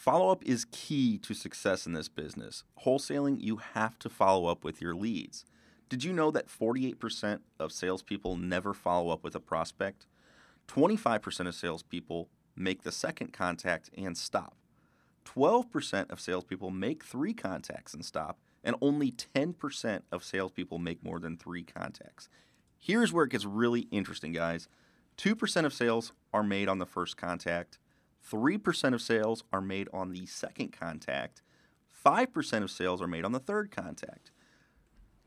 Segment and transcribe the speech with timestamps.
[0.00, 2.64] Follow up is key to success in this business.
[2.86, 5.44] Wholesaling, you have to follow up with your leads.
[5.90, 10.06] Did you know that 48% of salespeople never follow up with a prospect?
[10.68, 14.56] 25% of salespeople make the second contact and stop.
[15.26, 21.18] 12% of salespeople make three contacts and stop, and only 10% of salespeople make more
[21.18, 22.30] than three contacts.
[22.78, 24.66] Here's where it gets really interesting, guys.
[25.18, 27.78] 2% of sales are made on the first contact,
[28.28, 31.42] 3% of sales are made on the second contact,
[32.04, 34.30] 5% of sales are made on the third contact,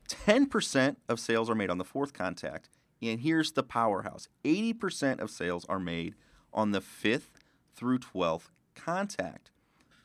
[0.08, 2.68] 10% of sales are made on the fourth contact,
[3.02, 6.14] and here's the powerhouse 80% of sales are made
[6.52, 7.38] on the fifth
[7.74, 9.50] through 12th contact.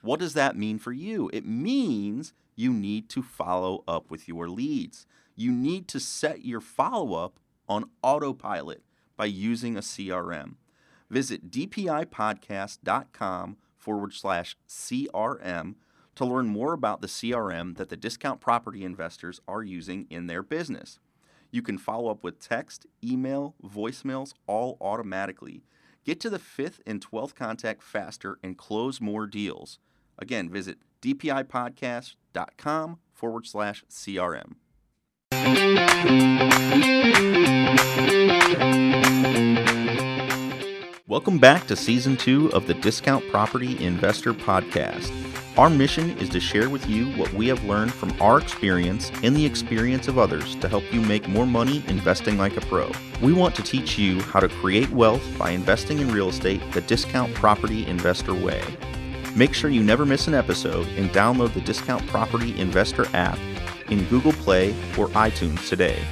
[0.01, 1.29] What does that mean for you?
[1.33, 5.05] It means you need to follow up with your leads.
[5.35, 8.83] You need to set your follow up on autopilot
[9.15, 10.55] by using a CRM.
[11.09, 15.75] Visit dpipodcast.com forward slash CRM
[16.15, 20.43] to learn more about the CRM that the discount property investors are using in their
[20.43, 20.99] business.
[21.51, 25.63] You can follow up with text, email, voicemails, all automatically.
[26.05, 29.79] Get to the fifth and 12th contact faster and close more deals.
[30.17, 34.55] Again, visit dpipodcast.com forward slash CRM.
[41.09, 45.11] Welcome back to season two of the Discount Property Investor Podcast.
[45.57, 49.35] Our mission is to share with you what we have learned from our experience and
[49.35, 52.91] the experience of others to help you make more money investing like a pro.
[53.23, 56.81] We want to teach you how to create wealth by investing in real estate the
[56.81, 58.61] Discount Property Investor way.
[59.35, 63.39] Make sure you never miss an episode and download the Discount Property Investor app
[63.89, 66.05] in Google Play or iTunes today.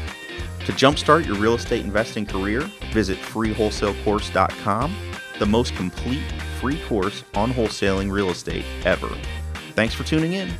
[0.67, 2.59] To jumpstart your real estate investing career,
[2.91, 4.97] visit freewholesalecourse.com,
[5.39, 9.07] the most complete free course on wholesaling real estate ever.
[9.75, 10.51] Thanks for tuning in.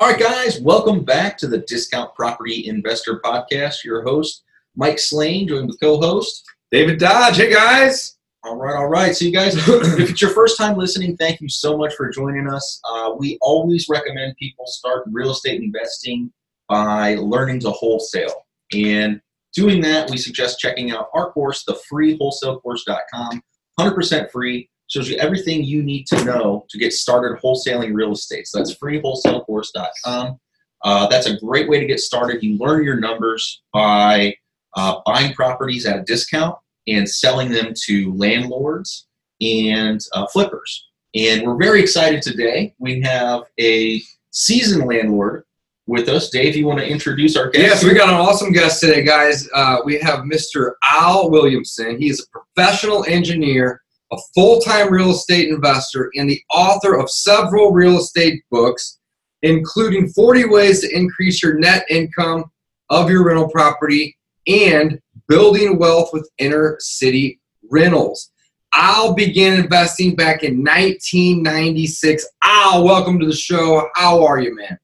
[0.00, 3.84] All right, guys, welcome back to the Discount Property Investor Podcast.
[3.84, 4.42] Your host,
[4.74, 7.36] Mike Slane, joined with co host David Dodge.
[7.36, 8.16] Hey, guys.
[8.42, 9.14] All right, all right.
[9.14, 12.48] So, you guys, if it's your first time listening, thank you so much for joining
[12.48, 12.80] us.
[12.90, 16.32] Uh, we always recommend people start real estate investing
[16.68, 18.46] by learning to wholesale.
[18.74, 19.20] And
[19.54, 23.42] doing that, we suggest checking out our course, the freewholesalecourse.com,
[23.78, 24.68] 100% free.
[24.90, 28.46] Shows you everything you need to know to get started wholesaling real estate.
[28.46, 30.38] So that's freewholesalecourse.com.
[30.82, 32.42] Uh, that's a great way to get started.
[32.42, 34.34] You learn your numbers by
[34.76, 36.56] uh, buying properties at a discount
[36.86, 39.08] and selling them to landlords
[39.40, 40.88] and uh, flippers.
[41.14, 42.74] And we're very excited today.
[42.78, 44.00] We have a
[44.30, 45.44] seasoned landlord
[45.88, 46.28] with us.
[46.28, 47.64] Dave, you want to introduce our guest?
[47.64, 49.48] Yes, we got an awesome guest today, guys.
[49.54, 50.72] Uh, we have Mr.
[50.88, 51.98] Al Williamson.
[51.98, 53.80] He is a professional engineer,
[54.12, 58.98] a full time real estate investor, and the author of several real estate books,
[59.42, 62.44] including 40 Ways to Increase Your Net Income
[62.90, 64.16] of Your Rental Property
[64.46, 68.30] and Building Wealth with Inner City Rentals.
[68.74, 72.26] Al began investing back in 1996.
[72.44, 73.88] Al, welcome to the show.
[73.94, 74.78] How are you, man?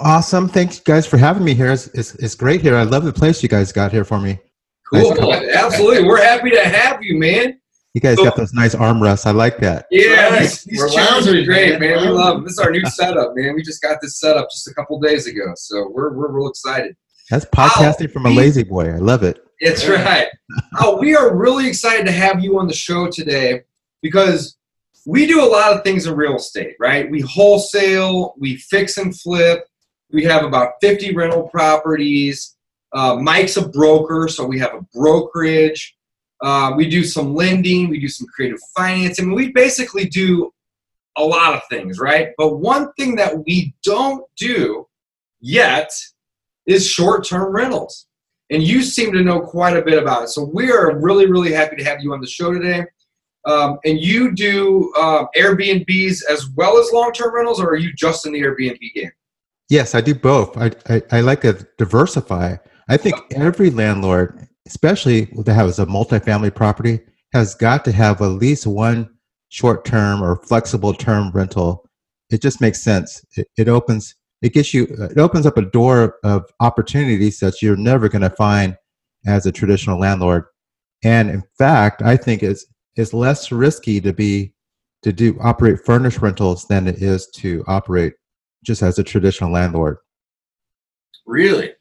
[0.00, 0.48] Awesome.
[0.48, 1.70] Thanks, guys, for having me here.
[1.70, 2.74] It's, it's, it's, great here.
[2.74, 4.38] I love the place you guys got here for me.
[4.90, 5.14] Cool.
[5.14, 6.04] Nice Absolutely.
[6.04, 7.60] We're happy to have you, man.
[7.94, 9.26] You guys so, got those nice armrests.
[9.26, 9.86] I like that.
[9.90, 11.80] Yeah, these, these chairs are great, man.
[11.80, 12.00] man.
[12.00, 12.44] We love them.
[12.44, 13.54] This is our new setup, man.
[13.54, 16.48] We just got this set up just a couple days ago, so we're we're real
[16.48, 16.96] excited.
[17.30, 18.92] That's podcasting oh, from a La-Z-Boy.
[18.92, 19.44] I love it.
[19.60, 20.28] That's right.
[20.80, 23.62] oh, we are really excited to have you on the show today
[24.02, 24.56] because
[25.06, 27.10] we do a lot of things in real estate, right?
[27.10, 29.64] We wholesale, we fix and flip,
[30.12, 32.56] we have about 50 rental properties.
[32.92, 35.96] Uh, Mike's a broker, so we have a brokerage.
[36.42, 39.34] Uh, we do some lending, we do some creative financing.
[39.34, 40.52] We basically do
[41.16, 42.30] a lot of things, right?
[42.38, 44.86] But one thing that we don't do
[45.40, 45.90] yet
[46.66, 48.06] is short term rentals.
[48.50, 50.28] And you seem to know quite a bit about it.
[50.28, 52.84] So we are really, really happy to have you on the show today.
[53.46, 57.92] Um, and you do uh, Airbnbs as well as long term rentals, or are you
[57.92, 59.10] just in the Airbnb game?
[59.70, 60.56] Yes, I do both.
[60.58, 62.56] I, I, I like to diversify.
[62.88, 66.98] I think every landlord, especially that has a multifamily property,
[67.32, 69.08] has got to have at least one
[69.48, 71.86] short term or flexible term rental.
[72.30, 73.24] It just makes sense.
[73.36, 77.76] It, it opens it gets you it opens up a door of opportunities that you're
[77.76, 78.76] never going to find
[79.26, 80.44] as a traditional landlord.
[81.04, 82.66] And in fact, I think it's
[82.96, 84.52] it's less risky to be
[85.02, 88.14] to do operate furnished rentals than it is to operate
[88.64, 89.98] just as a traditional landlord.
[91.26, 91.72] Really?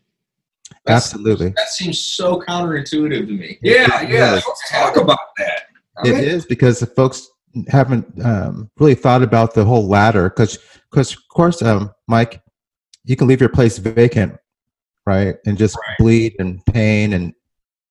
[0.86, 1.50] That's, Absolutely.
[1.50, 3.60] That seems so counterintuitive to me.
[3.62, 4.34] Yeah, yeah.
[4.34, 5.64] Let's talk about that.
[6.06, 7.28] It is because the folks
[7.68, 10.58] haven't um, really thought about the whole ladder because
[10.92, 12.42] because of course um, mike
[13.06, 14.38] you can leave your place vacant
[15.06, 15.98] right and just Right.
[15.98, 17.34] bleed and pain and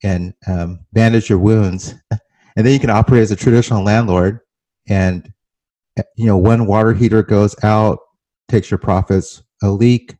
[0.04, 4.40] and um, bandage your wounds and then you can operate as a traditional landlord
[4.88, 5.32] and
[5.98, 7.98] uh, you know one water heater goes out
[8.48, 10.16] takes your profits a leak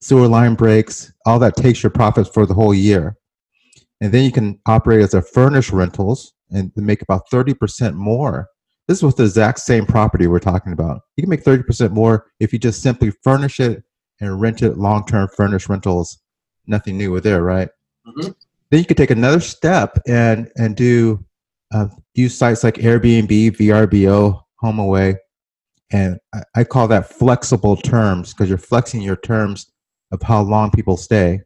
[0.00, 3.16] sewer line breaks all that takes your profits for the whole year.
[4.00, 8.48] And then you can operate as a furnished rentals and make about 30% more.
[8.88, 11.02] This is with the exact same property we're talking about.
[11.16, 13.82] You can make 30% more if you just simply furnish it
[14.20, 16.18] and rent it long-term furnished rentals.
[16.66, 17.68] Nothing new with there right?
[18.06, 18.34] Mhm.
[18.70, 21.22] then you can take another step and and do
[21.72, 25.14] uh, use sites like airbnb vrbo homeaway
[25.92, 29.70] and I, I call that flexible terms because you're flexing your terms
[30.12, 31.42] of how long people stay and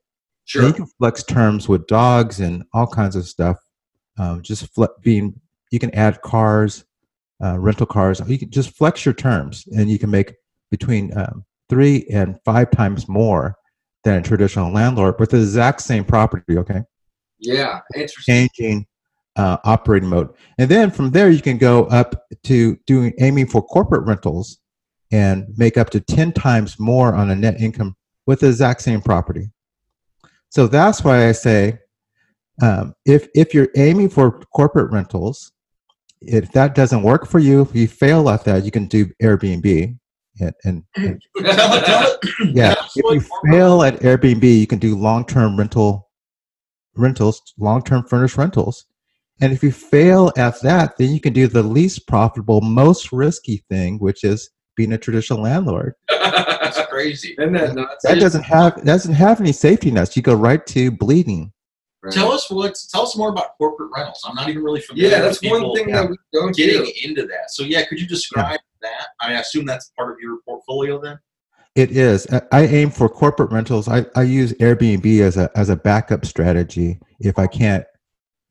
[0.47, 0.67] Sure.
[0.67, 3.57] you can flex terms with dogs and all kinds of stuff.
[4.19, 5.35] Um, just fle- being,
[5.71, 6.85] you can add cars,
[7.43, 8.21] uh, rental cars.
[8.27, 10.35] You can just flex your terms, and you can make
[10.71, 13.57] between um, three and five times more
[14.05, 16.59] than a traditional landlord with the exact same property.
[16.59, 16.83] Okay,
[17.39, 17.81] Yeah.
[17.95, 18.49] Interesting.
[18.59, 18.87] changing
[19.37, 20.29] uh, operating mode,
[20.59, 24.59] and then from there you can go up to doing aiming for corporate rentals
[25.13, 27.97] and make up to ten times more on a net income
[28.27, 29.51] with the exact same property.
[30.51, 31.79] So that's why I say,
[32.63, 35.51] um, if if you're aiming for corporate rentals,
[36.21, 39.99] if that doesn't work for you, if you fail at that, you can do Airbnb.
[40.41, 43.21] And, and, and Tell it- tell it- yeah, if you
[43.51, 46.11] fail at Airbnb, you can do long-term rental
[46.97, 48.87] rentals, long-term furnished rentals.
[49.45, 53.63] And if you fail at that, then you can do the least profitable, most risky
[53.69, 55.93] thing, which is being a traditional landlord.
[56.09, 57.35] That's crazy.
[57.39, 58.05] Isn't that nuts?
[58.05, 60.17] That doesn't have doesn't have any safety nets.
[60.17, 61.53] You go right to bleeding.
[62.03, 62.11] Right.
[62.11, 62.75] Tell us what.
[62.91, 64.23] Tell us more about corporate rentals.
[64.27, 65.11] I'm not even really familiar.
[65.11, 66.93] Yeah, that's with one thing that we don't Getting do.
[67.05, 67.51] into that.
[67.51, 69.09] So yeah, could you describe that?
[69.21, 71.19] I assume that's part of your portfolio then.
[71.75, 72.27] It is.
[72.33, 73.89] I- I aim for corporate rentals.
[73.89, 77.85] I, I use Airbnb as a as a backup strategy if I can't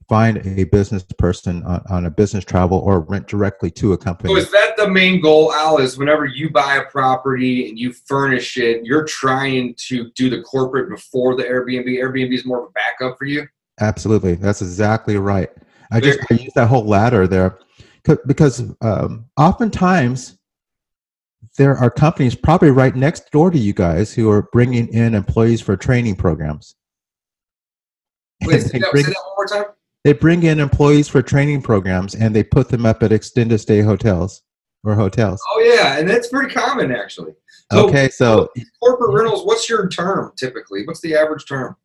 [0.07, 4.33] find a business person on, on a business travel or rent directly to a company.
[4.33, 5.77] So is that the main goal, Al?
[5.77, 10.41] Is whenever you buy a property and you furnish it, you're trying to do the
[10.41, 11.87] corporate before the Airbnb.
[11.87, 13.47] Airbnb is more of a backup for you.
[13.79, 15.49] Absolutely, that's exactly right.
[15.91, 17.59] I just I use that whole ladder there
[18.25, 20.37] because um, oftentimes
[21.57, 25.61] there are companies probably right next door to you guys who are bringing in employees
[25.61, 26.75] for training programs.
[28.43, 29.73] Wait, say that, bring- say that one more time.
[30.03, 33.81] They bring in employees for training programs and they put them up at extended stay
[33.81, 34.41] hotels
[34.83, 35.41] or hotels.
[35.49, 37.33] Oh yeah, and that's pretty common actually.
[37.71, 38.49] So- okay, so
[38.81, 39.45] Corporate rentals.
[39.45, 40.85] What's your term typically?
[40.85, 41.75] What's the average term?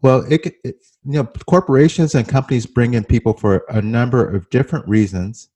[0.00, 4.48] well, it, it you know corporations and companies bring in people for a number of
[4.50, 5.48] different reasons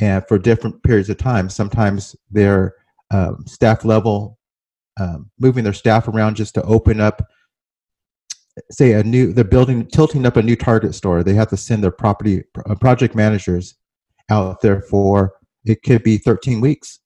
[0.00, 1.48] and for different periods of time.
[1.48, 2.74] Sometimes they're
[3.12, 4.38] um, staff level,
[4.98, 7.22] um, moving their staff around just to open up.
[8.70, 11.22] Say a new, they're building, tilting up a new Target store.
[11.22, 13.74] They have to send their property uh, project managers
[14.30, 15.34] out there for
[15.64, 17.00] it could be 13 weeks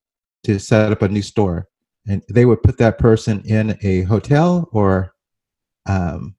[0.44, 1.68] to set up a new store,
[2.06, 5.14] and they would put that person in a hotel or
[5.86, 6.34] um,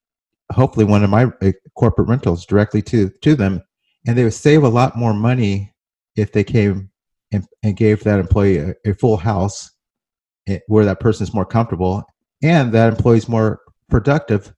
[0.51, 3.61] hopefully one of my uh, corporate rentals directly to to them,
[4.05, 5.73] and they would save a lot more money
[6.15, 6.89] if they came
[7.31, 9.71] and, and gave that employee a, a full house
[10.47, 12.03] eh, where that person is more comfortable
[12.41, 14.53] and that employee is more productive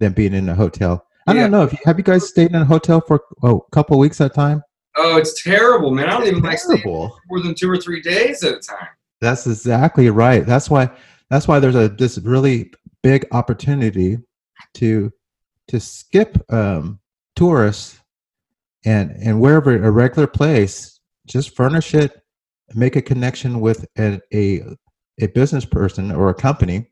[0.00, 1.04] than being in a hotel.
[1.26, 1.42] I Yeah.
[1.42, 3.98] don't know if you, have you guys stayed in a hotel for oh, a couple
[3.98, 4.62] weeks at a time.
[4.96, 6.08] Oh, it's terrible, man.
[6.08, 8.88] I don't even like staying more than two or three days at a time.
[9.20, 10.46] That's exactly right.
[10.46, 10.90] That's why
[11.30, 14.18] that's why there's a this really big opportunity
[14.74, 15.12] to
[15.68, 16.98] to skip um,
[17.36, 18.00] tourists
[18.84, 22.22] and and wherever a regular place, just furnish it,
[22.74, 24.62] make a connection with a a,
[25.20, 26.90] a business person or a company,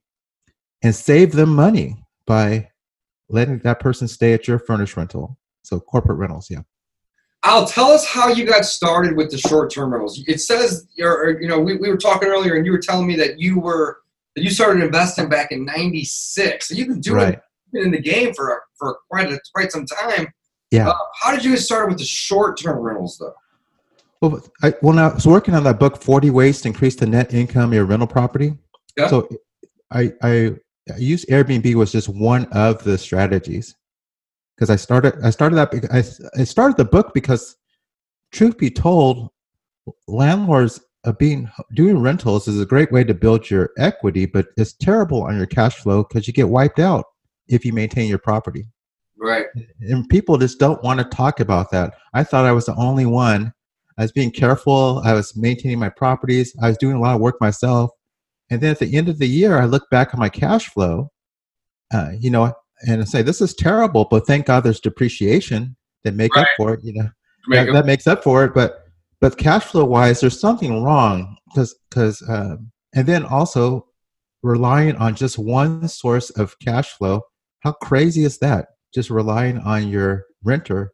[0.83, 1.97] and save them money
[2.27, 2.69] by
[3.29, 5.39] letting that person stay at your furnished rental.
[5.63, 6.61] So corporate rentals, yeah.
[7.45, 10.23] Al, tell us how you got started with the short-term rentals.
[10.27, 13.07] It says, you're, or, you know, we, we were talking earlier, and you were telling
[13.07, 13.99] me that you were
[14.35, 16.69] that you started investing back in '96.
[16.69, 17.41] So you've been doing Right.
[17.73, 20.29] been in the game for for quite a, quite some time.
[20.71, 20.89] Yeah.
[20.89, 23.35] Uh, how did you get started with the short-term rentals, though?
[24.21, 27.33] Well, I, when I was working on that book, 40 Ways to Increase the Net
[27.33, 28.55] Income of Your Rental Property.
[28.97, 29.09] Yeah.
[29.09, 29.29] So
[29.91, 30.57] I, I,
[30.93, 33.75] I used Airbnb was just one of the strategies
[34.57, 37.57] because I started, I started that, I, I started the book because
[38.33, 39.31] truth be told,
[40.09, 40.81] landlords
[41.19, 45.37] being, doing rentals is a great way to build your equity, but it's terrible on
[45.37, 47.05] your cash flow because you get wiped out
[47.49, 48.67] if you maintain your property
[49.19, 49.47] Right.
[49.81, 51.95] and people just don't want to talk about that.
[52.13, 53.53] I thought I was the only one.
[53.99, 55.01] I was being careful.
[55.05, 56.55] I was maintaining my properties.
[56.61, 57.91] I was doing a lot of work myself.
[58.51, 61.11] And then at the end of the year, I look back on my cash flow,
[61.93, 62.53] uh, you know,
[62.87, 66.75] and I say, this is terrible, but thank God there's depreciation that make up for
[66.75, 67.09] it, you know
[67.49, 68.55] Make that, that makes up for it.
[68.55, 68.85] But
[69.21, 73.87] but cash flow wise, there's something wrong because because um, and then also
[74.43, 77.23] relying on just one source of cash flow.
[77.61, 78.69] How crazy is that?
[78.95, 80.93] Just relying on your renter.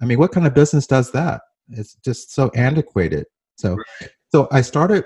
[0.00, 1.42] I mean, what kind of business does that?
[1.68, 3.26] It's just so antiquated.
[3.56, 3.76] So
[4.30, 5.04] so I started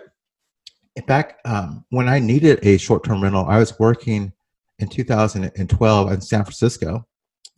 [1.07, 3.45] back um, when I needed a short term rental.
[3.47, 4.33] I was working
[4.79, 7.07] in 2012 in San Francisco.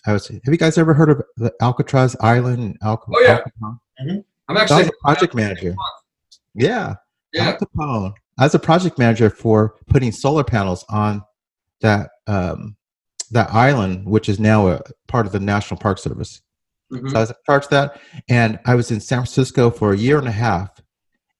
[0.07, 0.29] I was.
[0.29, 2.79] Have you guys ever heard of the Alcatraz Island?
[2.83, 3.41] Al- Oh, yeah.
[3.41, 4.25] Capone?
[4.49, 5.75] I'm actually a project manager.
[6.55, 6.95] Yeah,
[7.33, 7.57] Yeah.
[7.57, 8.15] Capone.
[8.39, 11.23] I was a project manager for putting solar panels on
[11.81, 12.77] that um,
[13.33, 16.41] that island, which is now a part of the National Park Service.
[16.93, 17.11] Mhm.
[17.11, 19.97] So I was in charge of that, and I was in San Francisco for a
[19.97, 20.81] year and a half,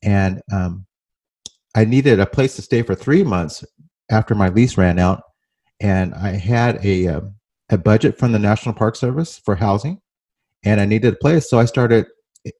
[0.03, 0.85] and um,
[1.79, 3.65] I needed a place to stay for three months
[4.11, 5.23] after my lease ran out,
[5.79, 7.37] and I had a um,
[7.71, 10.01] a budget from the National Park Service for housing,
[10.65, 12.07] and I needed a place, so I started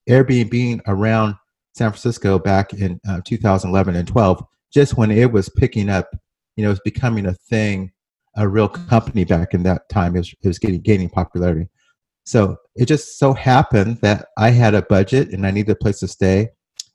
[0.09, 1.35] Airbnb around
[1.75, 6.09] San Francisco back in uh, 2011 and 12, just when it was picking up,
[6.55, 7.91] you know, it was becoming a thing,
[8.37, 10.15] a real company back in that time.
[10.15, 11.69] It was, it was getting gaining popularity.
[12.25, 15.99] So it just so happened that I had a budget and I needed a place
[16.01, 16.51] to stay,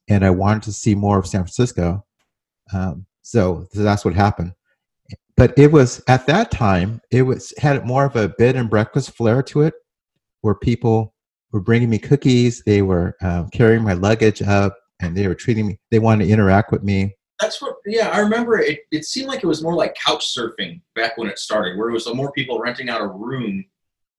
[0.07, 2.05] and I wanted to see more of San Francisco.
[2.73, 4.53] Um, so, so that's what happened.
[5.35, 9.11] But it was at that time it was had more of a bed and breakfast
[9.11, 9.73] flair to it,
[10.41, 11.13] where people
[11.51, 15.67] were bringing me cookies, they were um, carrying my luggage up, and they were treating
[15.67, 15.79] me.
[15.91, 17.15] They wanted to interact with me.
[17.39, 17.75] That's what.
[17.85, 18.59] Yeah, I remember.
[18.59, 21.89] It, it seemed like it was more like couch surfing back when it started, where
[21.89, 23.65] it was more people renting out a room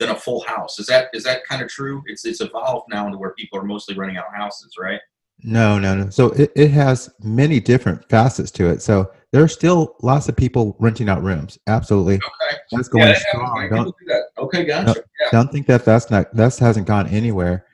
[0.01, 0.79] than a full house.
[0.79, 2.03] Is that is that kind of true?
[2.07, 5.01] It's it's evolved now into where people are mostly renting out houses, right?
[5.43, 6.11] No, no, no.
[6.11, 8.81] So it, it has many different facets to it.
[8.81, 11.59] So there are still lots of people renting out rooms.
[11.67, 12.59] Absolutely, Okay.
[12.71, 13.69] that's going Yeah, strong.
[13.71, 14.23] Don't do that.
[14.39, 15.03] Okay, gotcha.
[15.33, 17.67] don't think that that's not that hasn't gone anywhere.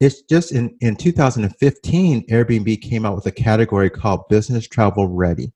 [0.00, 5.52] It's just in in 2015, Airbnb came out with a category called business travel ready,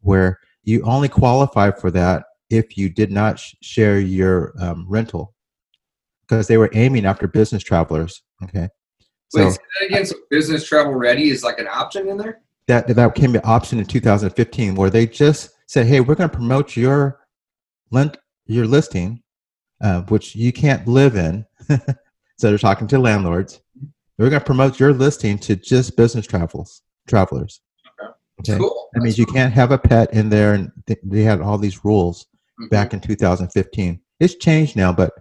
[0.00, 5.34] where you only qualify for that if you did not sh- share your um, rental,
[6.22, 8.22] because they were aiming after business travelers.
[8.42, 8.68] Okay,
[9.34, 10.06] Wait, so say that again.
[10.06, 12.40] So business travel ready is like an option in there.
[12.68, 16.36] that that became an option in 2015, where they just said, "Hey, we're going to
[16.36, 17.20] promote your
[17.90, 18.16] lent
[18.46, 19.22] your listing,
[19.80, 21.76] uh, which you can't live in." so
[22.38, 23.60] they're talking to landlords.
[24.18, 27.60] We're going to promote your listing to just business travels travelers.
[28.00, 28.12] Okay.
[28.40, 28.58] Okay.
[28.58, 28.88] Cool.
[28.94, 31.84] That means you can't have a pet in there, and th- they had all these
[31.84, 32.26] rules
[32.60, 32.70] Mhm.
[32.70, 34.00] back in 2015.
[34.20, 35.12] It's changed now, but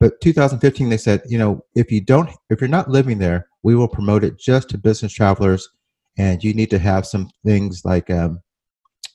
[0.00, 3.74] but 2015 they said, you know, if you don't, if you're not living there, we
[3.74, 5.68] will promote it just to business travelers,
[6.16, 8.40] and you need to have some things like um,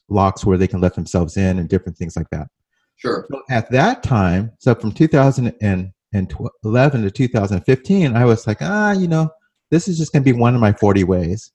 [0.10, 2.48] locks where they can let themselves in and different things like that.
[2.96, 3.26] Sure.
[3.32, 9.30] So at that time, so from 2011 to 2015, I was like, ah, you know,
[9.72, 11.52] this is just going to be one of my 40 ways.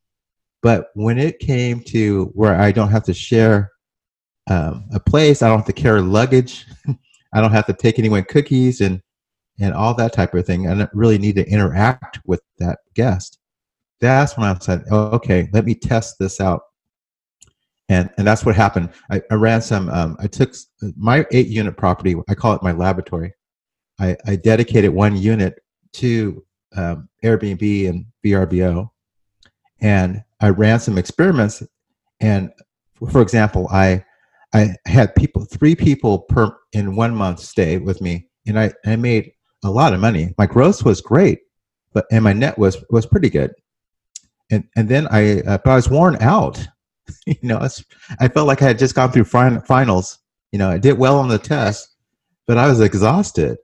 [0.62, 3.70] But when it came to where I don't have to share
[4.50, 6.66] um, a place, I don't have to carry luggage,
[7.32, 9.00] I don't have to take anyone cookies and
[9.60, 10.68] and all that type of thing.
[10.68, 13.38] I really need to interact with that guest.
[14.00, 16.62] That's when I said, oh, okay, let me test this out.
[17.88, 18.90] And and that's what happened.
[19.10, 19.88] I, I ran some.
[19.88, 20.54] Um, I took
[20.96, 22.14] my eight unit property.
[22.28, 23.32] I call it my laboratory.
[23.98, 25.58] I, I dedicated one unit
[25.94, 26.44] to
[26.76, 28.90] um, Airbnb and VRBO,
[29.80, 31.62] and I ran some experiments.
[32.20, 32.52] And
[33.10, 34.04] for example, I
[34.54, 38.96] I had people, three people per in one month stay with me, and I, I
[38.96, 39.32] made
[39.64, 40.34] a lot of money.
[40.38, 41.40] My gross was great,
[41.92, 43.52] but and my net was was pretty good.
[44.50, 46.66] And and then I uh, but I was worn out.
[47.26, 47.84] you know, it's,
[48.20, 50.18] I felt like I had just gone through fin- finals.
[50.52, 51.96] You know, I did well on the test,
[52.46, 53.58] but I was exhausted.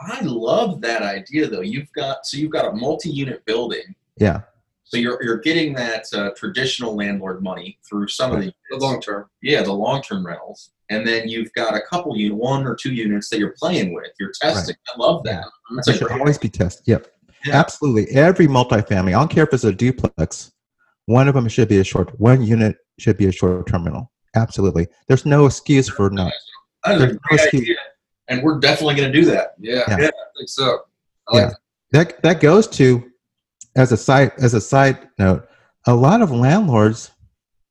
[0.00, 1.60] I love that idea though.
[1.60, 3.94] You've got so you've got a multi-unit building.
[4.16, 4.42] Yeah,
[4.84, 9.00] So you're you're getting that uh, traditional landlord money through some of the The long
[9.00, 9.26] term.
[9.42, 13.28] yeah the long-term rentals, and then you've got a couple unit one or two units
[13.30, 14.08] that you're playing with.
[14.18, 14.76] You're testing.
[14.88, 15.44] I love that.
[15.76, 16.20] That's it should great.
[16.20, 16.86] always be tested.
[16.86, 17.06] Yep,
[17.46, 17.56] Yeah.
[17.56, 18.08] absolutely.
[18.16, 20.52] Every multifamily, I don't care if it's a duplex.
[21.06, 22.18] One of them should be a short.
[22.20, 24.10] One unit should be a short terminal.
[24.34, 24.88] Absolutely.
[25.06, 26.32] There's no excuse for not.
[26.84, 27.62] That is a no great excuse.
[27.62, 27.76] idea,
[28.28, 29.54] and we're definitely going to do that.
[29.58, 29.82] Yeah.
[29.88, 29.94] Yeah.
[30.06, 30.80] I think so.
[31.28, 31.52] I like Yeah.
[31.92, 33.10] That that goes to
[33.76, 35.48] as a side as a side note.
[35.86, 37.10] A lot of landlords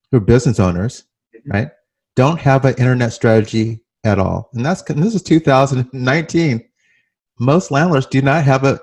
[0.10, 1.04] who are business owners,
[1.36, 1.54] Mhm.
[1.54, 1.70] right,
[2.18, 6.68] don't have an internet strategy at all, and that's and this is 2019.
[7.40, 8.80] Most landlords do not have an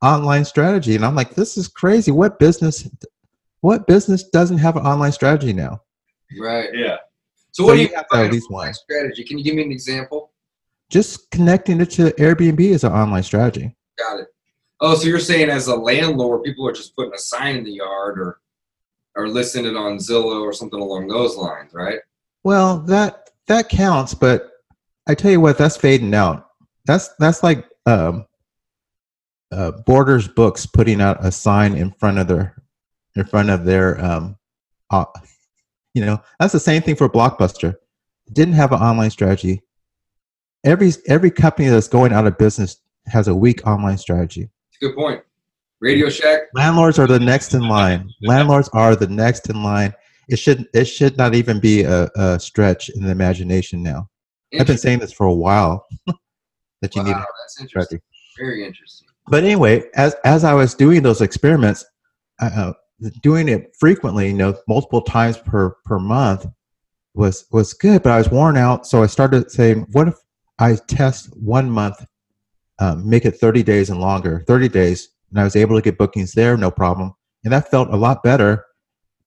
[0.00, 2.12] online strategy, and I'm like, this is crazy.
[2.12, 2.88] What business?
[3.60, 5.82] What business doesn't have an online strategy now?
[6.40, 6.70] Right.
[6.72, 6.96] Yeah.
[7.50, 8.72] So what So do you you have to have at least one.
[8.72, 9.24] strategy?
[9.24, 10.30] Can you give me an example?
[10.88, 13.76] Just connecting it to Airbnb is an online strategy.
[13.98, 14.28] Got it.
[14.80, 17.72] Oh, so you're saying as a landlord, people are just putting a sign in the
[17.72, 18.40] yard or
[19.16, 21.98] or listing it on Zillow or something along those lines, right?
[22.44, 24.50] Well, that that counts, but
[25.06, 26.48] I tell you what, that's fading out.
[26.86, 28.26] That's that's like um,
[29.52, 32.62] uh, Borders Books putting out a sign in front of their
[33.16, 34.36] in front of their um,
[34.90, 35.04] uh,
[35.94, 37.76] you know that's the same thing for Blockbuster.
[38.32, 39.62] Didn't have an online strategy.
[40.64, 44.48] Every every company that's going out of business has a weak online strategy.
[44.80, 45.22] Good point.
[45.80, 46.42] Radio Shack.
[46.54, 48.10] Landlords are the next in line.
[48.22, 49.94] Landlords are the next in line.
[50.30, 54.08] It should it should not even be a, a stretch in the imagination now.
[54.58, 55.86] I've been saying this for a while
[56.82, 57.98] that you wow, need a that's interesting.
[57.98, 58.02] strategy.
[58.38, 59.08] Very interesting.
[59.26, 61.84] But anyway, as as I was doing those experiments,
[62.40, 62.72] uh,
[63.22, 66.46] doing it frequently, you know, multiple times per per month,
[67.14, 68.02] was was good.
[68.02, 70.14] But I was worn out, so I started saying, "What if
[70.58, 72.04] I test one month,
[72.78, 75.98] um, make it thirty days and longer, thirty days?" And I was able to get
[75.98, 78.64] bookings there, no problem, and that felt a lot better.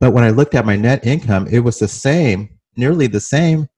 [0.03, 3.69] But when I looked at my net income, it was the same, nearly the same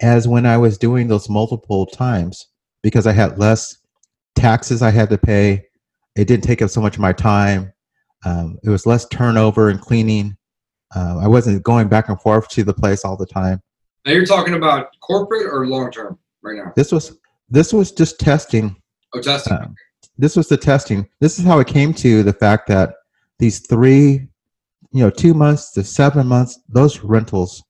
[0.00, 2.46] as when I was doing those multiple times
[2.84, 3.76] because I had less
[4.36, 5.66] taxes I had to pay.
[6.14, 7.72] It didn't take up so much of my time.
[8.24, 10.36] Um, it was less turnover and cleaning.
[10.94, 13.60] Um, I wasn't going back and forth to the place all the time.
[14.04, 16.74] Now you're talking about corporate or long term right now?
[16.76, 17.18] This was
[17.50, 18.76] this was just testing.
[19.16, 19.54] Oh, testing.
[19.54, 19.74] Um,
[20.16, 21.08] this was the testing.
[21.18, 22.94] This is how it came to the fact that
[23.40, 24.28] these three,
[24.92, 27.62] you know, two months to seven months, those rentals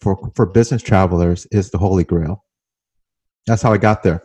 [0.00, 2.44] for for business travelers is the holy grail.
[3.46, 4.24] That's how I got there,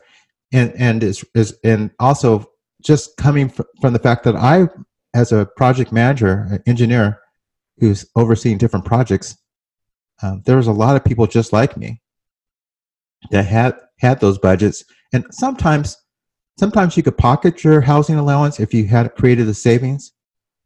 [0.52, 2.46] and and is is and also
[2.84, 4.68] just coming fr- from the fact that I,
[5.14, 7.20] as a project manager, an engineer,
[7.80, 9.38] who's overseeing different projects,
[10.22, 12.02] um, there was a lot of people just like me
[13.32, 15.98] that had had those budgets, and sometimes
[16.60, 20.14] sometimes you could pocket your housing allowance if you had created a savings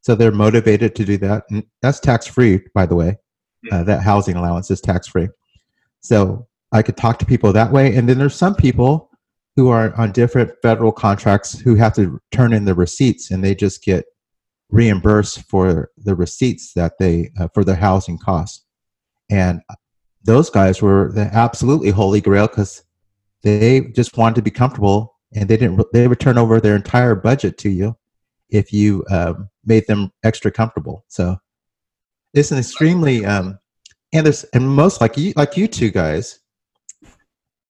[0.01, 1.43] so they're motivated to do that.
[1.49, 3.17] And that's tax free by the way.
[3.71, 5.27] Uh, that housing allowance is tax free
[6.01, 7.95] so i could talk to people that way.
[7.95, 9.09] And then there's some people
[9.55, 13.53] who are on different federal contracts who have to turn in the receipts and they
[13.53, 14.05] just get
[14.69, 18.65] reimbursed for the receipts that they uh, for their housing costs.
[19.29, 19.61] And
[20.23, 22.83] those guys were the absolutely holy grail because
[23.43, 27.15] they just wanted to be comfortable and they didn't they would turn over their entire
[27.15, 27.95] budget to you
[28.51, 31.05] if you um, made them extra comfortable.
[31.07, 31.37] So
[32.33, 33.59] it's an extremely um,
[34.13, 36.39] and there's and most like you like you two guys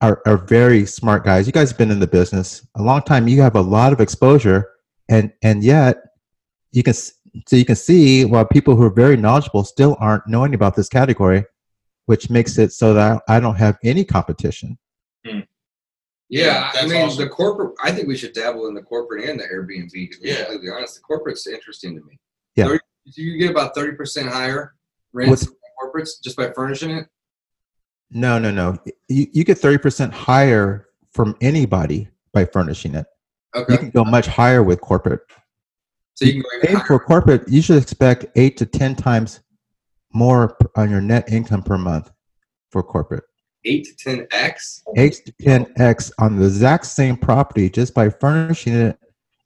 [0.02, 1.46] are, are very smart guys.
[1.46, 3.28] You guys have been in the business a long time.
[3.28, 4.72] You have a lot of exposure
[5.12, 5.98] and and yet
[6.72, 10.54] you can so you can see while people who are very knowledgeable still aren't knowing
[10.56, 11.44] about this category
[12.06, 14.78] which makes it so that i don't have any competition
[16.32, 17.24] Yeah, I That's mean awesome.
[17.26, 17.74] the corporate.
[17.84, 19.91] I think we should dabble in the corporate and the Airbnb.
[20.12, 20.36] To be Yeah.
[20.46, 22.17] completely honest, the corporate's interesting to me.
[22.56, 22.67] Yeah.
[22.67, 22.80] 30,
[23.15, 24.74] you get about thirty percent higher
[25.12, 27.08] rents What's- in corporates just by furnishing it.
[28.12, 28.78] No, no, no.
[29.10, 33.06] You, you get 30% higher from anybody by furnishing it.
[33.56, 35.22] Okay, You can go much higher with corporate.
[36.15, 39.39] so you can go even for corporate, you should expect eight to 10 times
[40.13, 42.12] more on your net income per month
[42.70, 43.24] for corporate.
[43.65, 44.84] Eight to ten x.
[44.97, 48.97] Eight to 10x on the exact same property just by furnishing it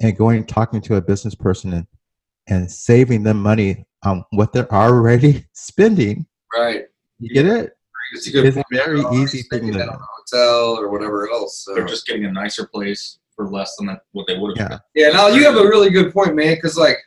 [0.01, 1.87] and going and talking to a business person and,
[2.47, 6.25] and saving them money on what they're already spending.
[6.53, 6.85] Right.
[7.19, 7.77] You get it?
[8.13, 11.29] It's a good It's a very easy thing to- that on a hotel or whatever
[11.29, 11.63] else.
[11.65, 11.73] So.
[11.73, 14.81] They're just getting a nicer place for less than what they would have.
[14.93, 15.07] Yeah.
[15.07, 16.55] Yeah, now you have a really good point, man.
[16.55, 16.97] Because like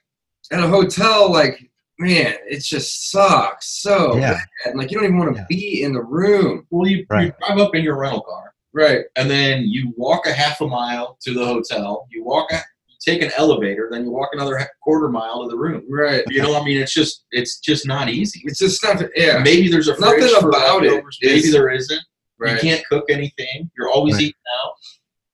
[0.52, 4.40] at a hotel, like man, it just sucks so Yeah.
[4.64, 4.76] bad.
[4.76, 5.46] Like you don't even want to Yeah.
[5.48, 6.66] be in the room.
[6.70, 9.04] Well, you, you drive up in your rental car, Right.
[9.16, 12.06] and then you walk a half a mile to the hotel.
[12.11, 15.48] You walk, a, you take an elevator, then you walk another ha- quarter mile to
[15.48, 15.84] the room.
[15.90, 16.22] Right.
[16.28, 18.42] You know, I mean, it's just it's just not easy.
[18.44, 19.02] It's just not.
[19.16, 19.38] Yeah.
[19.38, 21.02] Maybe there's a Nothing about it.
[21.22, 22.00] Maybe is- there isn't.
[22.40, 22.52] Right.
[22.54, 23.68] You can't cook anything.
[23.76, 24.22] You're always Right.
[24.22, 24.34] eating
[24.64, 24.72] out.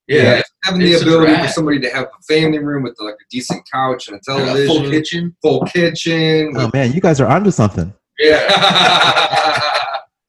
[0.07, 2.95] Yeah, Yeah, having the it's a ability for somebody to have a family room with
[3.01, 5.37] like a decent couch and a And a television, full kitchen.
[5.43, 6.53] full kitchen.
[6.57, 7.93] Oh man, you guys are onto something.
[8.19, 9.23] Yeah.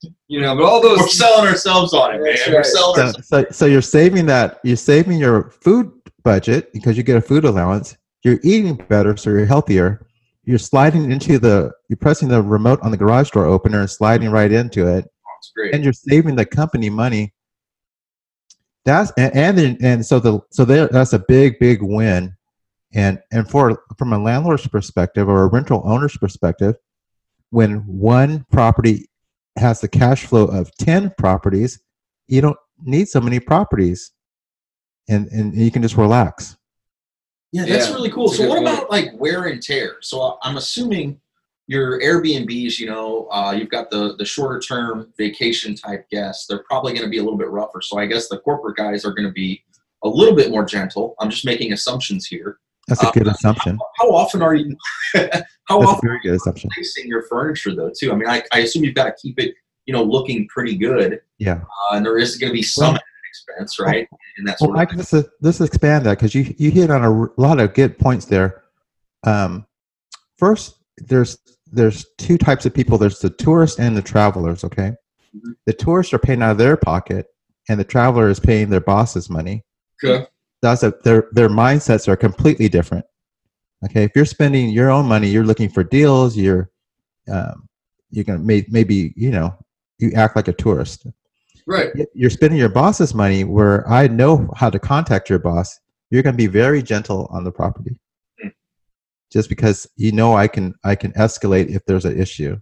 [0.28, 0.98] you know, but all those.
[1.00, 2.34] We're selling ourselves on it, man.
[2.34, 3.28] That's We're selling So, ourselves.
[3.28, 4.60] so, so you're saving that.
[4.64, 5.92] You're saving your food
[6.24, 7.96] budget because you get a food allowance.
[8.24, 10.06] You're eating better, so you're healthier.
[10.44, 11.70] You're sliding into the.
[11.88, 15.04] You're pressing the remote on the garage door opener and sliding right into it,
[15.38, 15.74] It's great.
[15.74, 17.32] and you're saving the company money.
[18.86, 22.34] That's and and, then, and so the so there that's a big big win
[22.94, 26.76] And and for from a landlord's perspective or a rental owner's perspective,
[27.50, 29.10] when one property
[29.58, 31.80] has the cash flow of 10 properties,
[32.28, 34.12] you don't need so many properties.
[35.08, 36.56] And and you can just relax.
[37.52, 38.28] Yeah, that's Yeah, really cool.
[38.28, 38.68] that's So, what point.
[38.68, 39.96] about like wear and tear?
[40.00, 41.20] So, I'm assuming
[41.68, 46.46] your Airbnbs, you know, uh, you've got the the shorter term vacation type guests.
[46.46, 47.80] They're probably going to be a little bit rougher.
[47.82, 49.62] So, I guess the corporate guys are going to be
[50.04, 51.14] a little bit more gentle.
[51.20, 52.58] I'm just making assumptions here.
[52.88, 53.78] That's a good assumption.
[53.98, 54.76] How often are you?
[55.14, 56.70] how That's often very good assumption.
[56.72, 57.90] placing your furniture though?
[57.98, 58.12] Too.
[58.12, 59.54] I mean, I, I assume you've got to keep it,
[59.86, 61.20] you know, looking pretty good.
[61.38, 61.62] Yeah.
[61.90, 64.08] Uh, and there is going to be some Well- expense, right?
[64.38, 67.32] And that's Well, Mike, let's, let's expand that because you you hit on a r-
[67.36, 68.62] lot of good points there.
[69.24, 69.66] Um,
[70.38, 71.38] first, there's
[71.72, 72.98] there's two types of people.
[72.98, 74.64] There's the tourists and the travelers.
[74.64, 74.92] Okay,
[75.34, 75.54] Mhm.
[75.66, 77.26] the tourists are paying out of their pocket,
[77.68, 79.64] and the traveler is paying their boss's money.
[80.04, 80.26] Okay.
[80.62, 83.04] That's a, their their mindsets are completely different.
[83.84, 86.36] Okay, if you're spending your own money, you're looking for deals.
[86.36, 86.70] You're
[87.28, 87.68] um,
[88.10, 89.54] you're gonna may, maybe you know
[89.98, 91.06] you act like a tourist
[91.66, 91.90] Right.
[92.14, 96.34] you're spending your boss's money where I know how to contact your boss, you're going
[96.34, 97.98] to be very gentle on the property.
[99.36, 102.56] Just because you know I can I can escalate if there's an issue,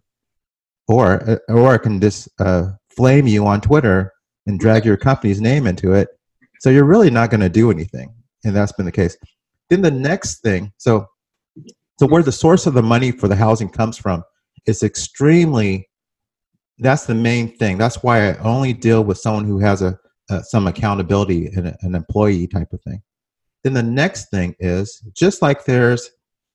[0.89, 4.13] or uh, or I can just uh, flame you on Twitter
[4.47, 6.09] and drag your company's name into it.
[6.59, 8.13] So you're really not going to do anything,
[8.45, 9.17] and that's been the case.
[9.71, 11.07] Then the next thing, so
[12.01, 14.25] so where the source of the money for the housing comes from
[14.67, 15.89] is extremely
[16.79, 17.79] that's the main thing.
[17.79, 19.97] That's why I only deal with someone who has a,
[20.29, 23.01] uh some accountability and a- an employee type of thing.
[23.63, 26.11] Then the next thing is just like there's.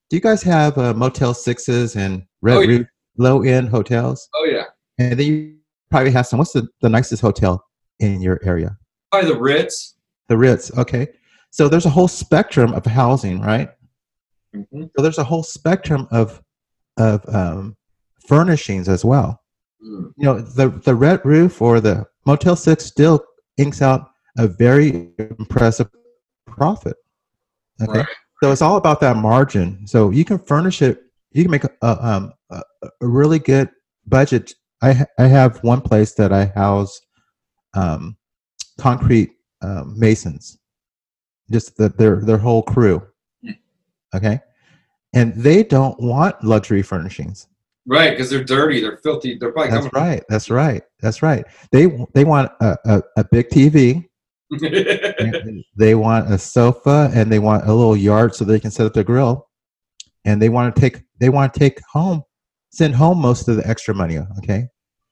[0.09, 2.77] Do you guys have uh, Motel Sixes and Red Oh, yeah.
[2.79, 4.27] Roof low end hotels?
[4.33, 4.63] Oh yeah.
[4.97, 5.55] And then you
[5.91, 6.39] probably have some.
[6.39, 7.63] What's the, the nicest hotel
[7.99, 8.77] in your area?
[9.11, 9.95] Probably the Ritz.
[10.27, 10.75] The Ritz.
[10.77, 11.07] Okay.
[11.51, 13.69] So there's a whole spectrum of housing, right?
[14.55, 14.83] Mm-hmm.
[14.95, 16.41] So there's a whole spectrum of
[16.97, 17.75] of um,
[18.27, 19.41] furnishings as well.
[19.81, 20.11] Mm.
[20.17, 23.23] you know the the red roof or the motel 6 still
[23.55, 25.87] inks out a very impressive
[26.45, 26.97] profit
[27.81, 28.07] okay Right.
[28.41, 31.69] So it's all about that margin so you can furnish it you can make a,
[31.81, 33.69] a, um, a, a really good
[34.07, 36.99] budget I, ha- I have one place that i house
[37.73, 38.17] um,
[38.79, 40.57] concrete um, masons
[41.51, 43.05] just the, their their whole crew
[44.15, 44.39] okay
[45.13, 47.47] and they don't want luxury furnishings
[47.89, 50.23] Right, because they're dirty, they're filthy, they're probably that's right.
[50.29, 50.83] That's right.
[50.99, 51.43] That's right.
[51.71, 54.08] They they want a, a, a big TV.
[55.77, 58.93] they want a sofa, and they want a little yard so they can set up
[58.93, 59.47] the grill.
[60.25, 62.23] And they want to take they want to take home,
[62.71, 64.17] send home most of the extra money.
[64.39, 64.67] Okay.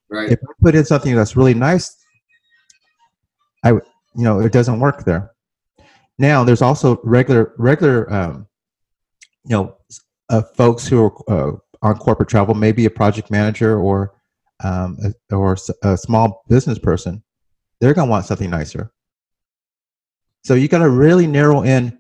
[0.10, 0.32] right.
[0.32, 1.96] If I put in something that's really nice,
[3.64, 3.82] i you
[4.16, 5.32] know it doesn't work there.
[6.18, 8.48] Now there's also regular regular um,
[9.46, 9.78] you know
[10.30, 14.14] uh, folks who are uh, on corporate travel, maybe a project manager or
[14.64, 17.24] um, a, or a small business person.
[17.80, 18.92] They're gonna want something nicer.
[20.44, 21.98] So you got to really narrow in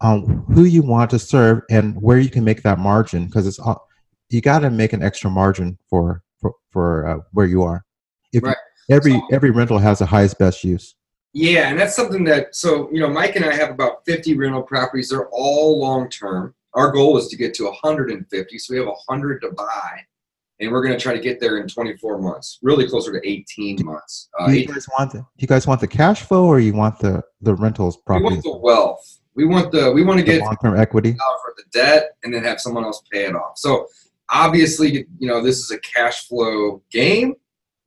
[0.00, 3.58] on who you want to serve and where you can make that margin because it's
[3.58, 3.86] all
[4.28, 7.84] you got to make an extra margin for for, for uh, where you are.
[8.32, 8.56] If Right.
[8.90, 10.94] every So- every rental has the highest best use.
[11.32, 14.62] Yeah, and that's something that so you know Mike and I have about 50 rental
[14.62, 15.10] properties.
[15.10, 16.54] They're all long term.
[16.74, 19.90] Our goal is to get to 150, so we have 100 to buy,
[20.60, 23.78] and we're going to try to get there in 24 months, really closer to 18
[23.84, 24.28] months.
[24.40, 27.22] Uh, you guys want the you guys want the cash flow or you want the
[27.40, 29.20] the rentals we property, want the wealth.
[29.34, 31.10] We want the we want to get long term equity?
[31.10, 33.56] out for the debt and then have someone else pay it off.
[33.56, 33.86] So
[34.30, 37.34] obviously, you know, this is a cash flow game.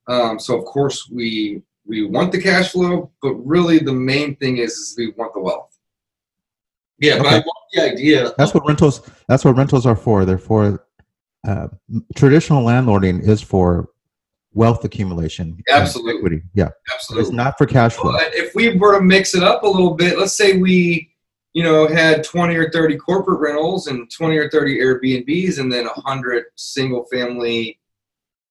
[0.08, 4.58] Um, so of course we we want the cash flow, but really the main thing
[4.58, 5.78] is, is we want the wealth.
[7.00, 8.34] Yeah, but I want the idea.
[8.38, 9.02] That's what rentals.
[9.28, 10.26] That's what rentals are for.
[10.26, 10.86] They're for
[11.46, 11.68] uh,
[12.16, 13.90] traditional landlording is for
[14.54, 15.56] wealth accumulation.
[15.68, 16.18] and Absolutely.
[16.18, 16.42] equity.
[16.54, 17.28] Yeah, absolutely.
[17.28, 18.12] it's not for cash flow.
[18.12, 21.12] But if we were to mix it up a little bit, let's say we,
[21.54, 25.86] you know, had 20 or 30 corporate rentals and 20 or 30 Airbnbs and then
[25.86, 27.80] 100 single family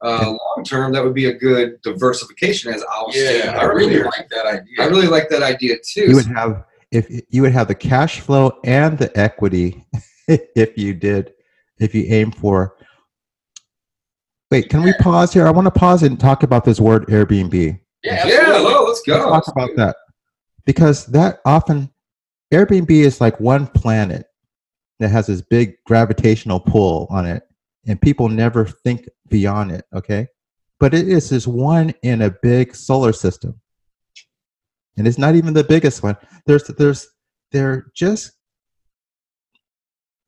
[0.05, 3.65] uh, long term, that would be a good diversification as I was saying Yeah, I
[3.65, 4.05] really earlier.
[4.07, 4.75] like that idea.
[4.81, 6.09] I really like that idea too.
[6.09, 9.85] You would have if you would have the cash flow and the equity
[10.29, 11.33] if you did
[11.79, 12.77] if you aim for.
[14.53, 15.47] Wait, can we pause here?
[15.47, 17.55] I want to pause and talk about this word Airbnb.
[18.05, 18.53] yeah, yeah, absolutely.
[18.53, 19.31] hello, let's go.
[19.31, 19.97] Let's talk about that
[20.67, 21.91] because that often
[22.53, 24.27] Airbnb is like one planet
[24.99, 27.45] that has this big gravitational pull on it,
[27.87, 29.87] and people never think beyond it.
[29.95, 30.29] Okay,
[30.79, 33.59] but it is this one in a big solar system,
[34.99, 36.19] and it's not even the biggest one.
[36.45, 37.09] There's there's
[37.53, 38.33] they're just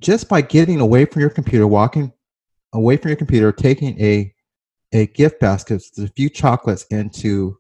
[0.01, 2.11] just by getting away from your computer, walking
[2.75, 4.33] away from your computer, taking a
[4.93, 7.59] a gift basket, with a few chocolates into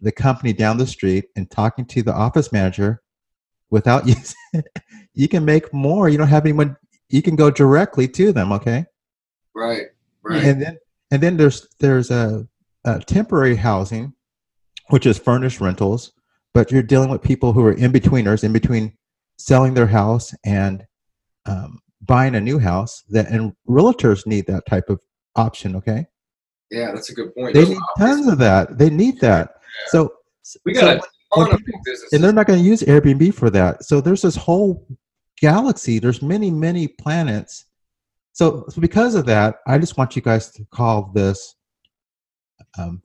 [0.00, 3.02] the company down the street, and talking to the office manager
[3.70, 4.16] without you,
[5.14, 6.08] you can make more.
[6.08, 6.76] You don't have anyone.
[7.08, 8.52] You can go directly to them.
[8.52, 8.84] Okay.
[9.54, 9.86] Right.
[10.22, 10.44] Right.
[10.44, 10.78] And then
[11.10, 12.46] and then there's there's a,
[12.84, 14.14] a temporary housing,
[14.88, 16.12] which is furnished rentals,
[16.52, 18.92] but you're dealing with people who are in betweeners, in between
[19.38, 20.84] selling their house and
[21.46, 23.04] um, buying a new house.
[23.10, 25.00] That and realtors need that type of
[25.36, 25.76] option.
[25.76, 26.06] Okay,
[26.72, 27.54] yeah, that's a good point.
[27.54, 28.76] they need a lot of tons of that.
[28.78, 29.50] They need that.
[29.86, 30.12] So
[30.64, 31.00] We so got a
[31.36, 32.12] when ton of people- businesses.
[32.12, 33.84] and they're not going to use Airbnb for that.
[33.84, 34.84] So there's this whole
[35.40, 36.00] galaxy.
[36.00, 37.66] There's many, many planets.
[38.32, 41.54] So, so because of that, I just want you guys to call this
[42.78, 43.02] um,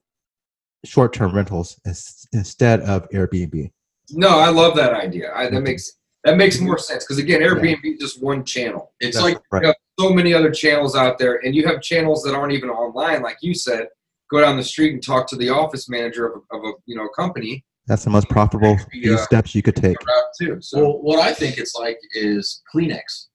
[0.86, 3.72] short-term rentals ins- instead of Airbnb.
[4.12, 5.32] no, I love that idea.
[5.36, 5.92] I, that makes
[6.24, 8.94] that makes more sense because again, Airbnb is just one channel.
[9.00, 9.62] It's That's like right.
[9.62, 12.70] You have so many other channels out there, and you have channels that aren't even
[12.70, 13.88] online, like you said.
[14.32, 16.96] Go down the street and talk to the office manager of a, of a you
[16.96, 19.18] know company That's the most profitable few Yeah.
[19.18, 19.98] steps you could take.
[20.40, 20.58] too.
[20.62, 23.28] So well, what I think it's like is Kleenex.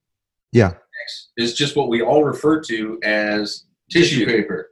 [0.51, 0.73] Yeah,
[1.37, 4.68] is just what we all refer to as tissue paper.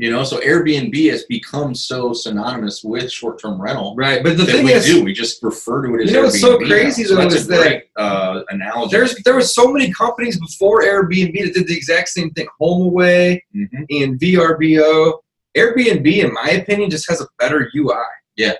[0.00, 4.64] You know, so Airbnb has become so synonymous with short-term rental right, but the thing
[4.64, 5.04] we is, do.
[5.04, 6.68] We just refer to it as You know what's so Airbnb now.
[6.68, 8.96] crazy, though, that's is a that great uh, analogy.
[8.96, 12.46] there's there was so many companies before Airbnb that did the exact same thing.
[12.58, 13.84] HomeAway Mhm.
[13.90, 15.18] and VRBO.
[15.54, 17.94] Airbnb, in my opinion, just has a better UI.
[18.36, 18.54] Yeah,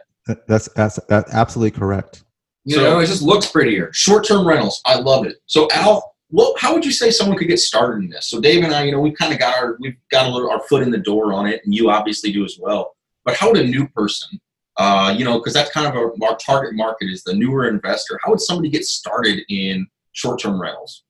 [0.46, 2.22] that's that's that's absolutely correct.
[2.66, 3.88] You So- know, it just looks prettier.
[3.94, 4.82] short-term rentals.
[4.84, 5.36] I love it.
[5.46, 8.28] So Al, what, how would you say someone could get started in this?
[8.28, 10.50] So Dave and I, you know, we've kind of got our we've got a little
[10.50, 12.96] our foot in the door on it, and you obviously do as well.
[13.24, 14.40] But how would a new person,
[14.76, 18.18] uh, you know, because that's kind of our, our target market is the newer investor.
[18.24, 21.02] How would somebody get started in short-term rentals?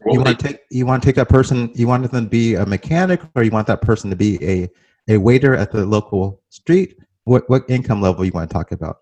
[0.00, 1.70] What You want to take you want to take that person.
[1.74, 4.70] You want them to be a mechanic, or you want that person to be a
[5.08, 6.96] a waiter at the local street.
[7.24, 8.96] What what income level you want to talk about?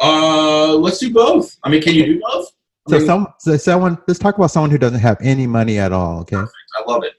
[0.00, 1.56] Uh, let's do both.
[1.62, 2.49] I mean, can you do both?
[2.92, 5.78] I, So mean, some so someone let's talk about someone who doesn't have any money
[5.78, 6.20] at all.
[6.20, 6.36] Okay.
[6.36, 7.14] I love it.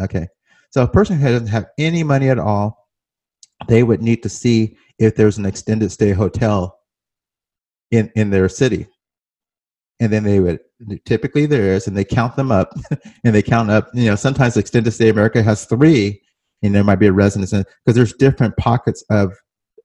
[0.00, 0.28] Okay.
[0.70, 2.88] So a person who doesn't have any money at all,
[3.68, 6.78] they would need to see if there's an extended stay hotel
[7.90, 8.86] in in their city.
[10.00, 10.60] And then they would
[11.06, 12.74] typically there is, and they count them up,
[13.24, 13.88] and they count up.
[13.94, 16.20] You know, sometimes extended stay America has three,
[16.62, 19.32] and there might be a residence because there's different pockets of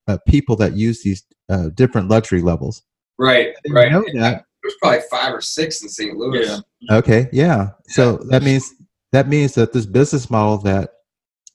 [0.08, 2.84] uh, people that use these uh, different luxury levels.
[3.18, 3.92] Right, right.
[3.92, 6.16] know that There's probably five or six in St.
[6.18, 6.48] Louis.
[6.48, 6.98] Yeah.
[6.98, 7.70] Okay, yeah.
[7.88, 8.74] So that means
[9.12, 10.92] that means that this business model that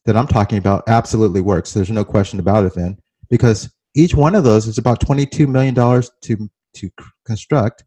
[0.05, 1.73] that I'm talking about absolutely works.
[1.73, 2.99] There's no question about it then,
[3.31, 6.91] because each one of those is about 22 million dollars to to
[7.25, 7.85] construct,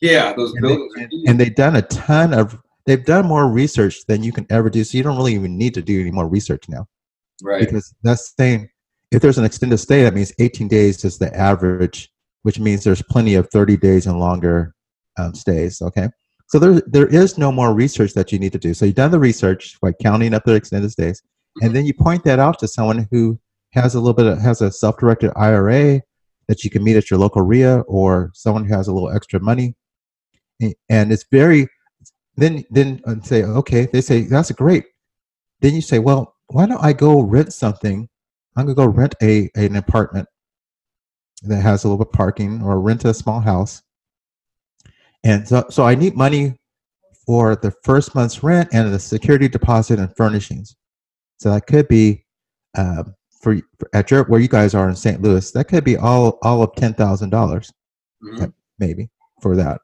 [0.00, 0.94] Yeah, those and, they, buildings.
[0.96, 1.28] are and, huge.
[1.28, 4.82] and they've done a ton of they've done more research than you can ever do.
[4.84, 6.86] So you don't really even need to do any more research now,
[7.42, 7.60] right.
[7.60, 8.68] because that's saying
[9.10, 12.10] if there's an extended stay, that means 18 days is the average,
[12.42, 14.74] which means there's plenty of 30 days and longer
[15.18, 15.80] um, stays.
[15.82, 16.08] Okay.
[16.48, 18.74] So there, there is no more research that you need to do.
[18.74, 21.22] So you've done the research by counting up the extended stays,
[21.62, 23.38] and then you point that out to someone who
[23.72, 26.00] has a little bit of, has a self-directed IRA
[26.48, 29.38] that you can meet at your local REIA, or someone who has a little extra
[29.40, 29.76] money,
[30.60, 31.68] and it's very.
[32.36, 34.84] Then, then uh, say, okay, they say that's great.
[35.60, 38.08] Then you say, well, why don't I go rent something?
[38.56, 40.26] I'm gonna go rent a an apartment
[41.42, 43.82] that has a little bit of parking, or rent a small house.
[45.24, 46.56] And so, so I need money
[47.26, 50.76] for the first month's rent and the security deposit and furnishings.
[51.38, 52.24] So that could be
[52.76, 55.20] um, for, for at your where you guys are in St.
[55.22, 55.50] Louis.
[55.52, 57.72] That could be all all of ten thousand dollars,
[58.22, 58.52] Mhm.
[58.78, 59.10] maybe
[59.42, 59.80] for that.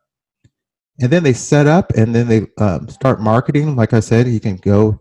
[1.01, 3.77] And then they set up, and then they um, start marketing.
[3.77, 4.99] Like I said, you can go.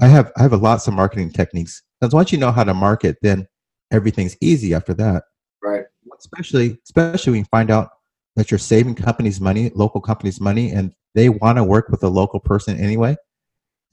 [0.00, 1.82] I have I have lots of marketing techniques.
[2.00, 3.46] Because once you know how to market, then
[3.90, 5.24] everything's easy after that
[5.62, 5.84] Right.
[6.18, 7.90] Especially especially when you find out
[8.36, 12.08] that you're saving companies money local companies money and they want to work with a
[12.08, 13.16] local person anyway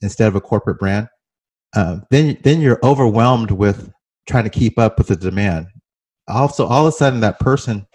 [0.01, 1.07] instead of a corporate brand
[1.75, 3.91] um, then then you're overwhelmed with
[4.27, 5.67] trying to keep up with the demand.
[6.27, 7.85] Also all of a sudden that person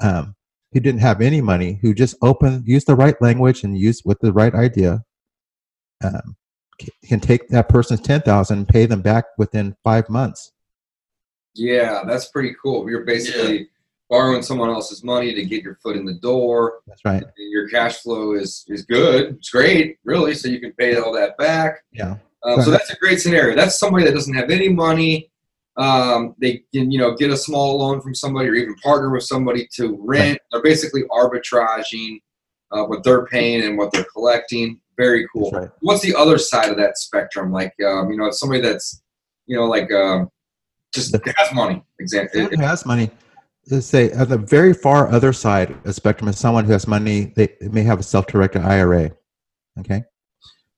[0.00, 0.34] um,
[0.72, 4.18] who didn't have any money who just opened used the right language and used with
[4.20, 5.02] the right idea
[6.02, 6.36] um,
[7.04, 10.52] can take that person's 10000 and pay them back within five months
[11.54, 12.88] Yeah, that's pretty cool.
[12.88, 13.68] You're basically
[14.08, 16.80] borrowing someone else's money to get your foot in the door.
[16.86, 19.36] that's right And your cash flow is is good.
[19.36, 20.34] It's great, really.
[20.34, 21.84] So you can pay all that back.
[21.92, 23.54] yeah Um, so that's a great scenario.
[23.54, 25.30] That's somebody that doesn't have any money.
[25.76, 29.22] Um, they can, you know, get a small loan from somebody or even partner with
[29.22, 30.38] somebody to rent.
[30.50, 32.20] They're basically arbitraging
[32.72, 34.80] uh, what they're paying and what they're collecting.
[34.96, 35.50] Very cool.
[35.52, 35.70] Right.
[35.80, 37.52] What's the other side of that spectrum?
[37.52, 39.02] Like, um, you know, it's somebody that's,
[39.46, 40.28] you know, like um,
[40.92, 41.82] just has money.
[41.98, 42.48] Exactly.
[42.50, 43.10] Who has money,
[43.70, 46.86] let's say at the very far other side of the spectrum is someone who has
[46.86, 49.10] money, they, may have a self-directed IRA.
[49.78, 50.02] Okay.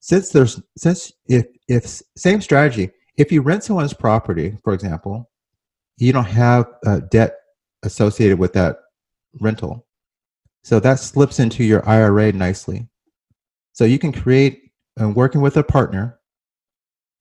[0.00, 5.30] Since there's since if if same strategy, if you rent someone's property, for example,
[5.98, 7.36] you don't have uh, debt
[7.84, 8.76] associated with that
[9.40, 9.86] rental.
[10.64, 12.88] So that slips into your IRA nicely.
[13.72, 16.18] So you can create uh, working with a partner,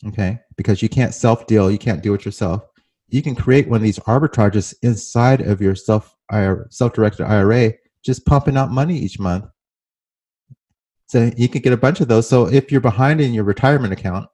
[0.08, 2.64] okay, because you can't self deal, you can't do it yourself.
[3.12, 6.16] You can create one of these arbitrages inside of your self
[6.70, 9.46] self directed IRA, just pumping out money each month.
[11.08, 12.28] So you can get a bunch of those.
[12.28, 14.30] So if you're behind in your retirement account,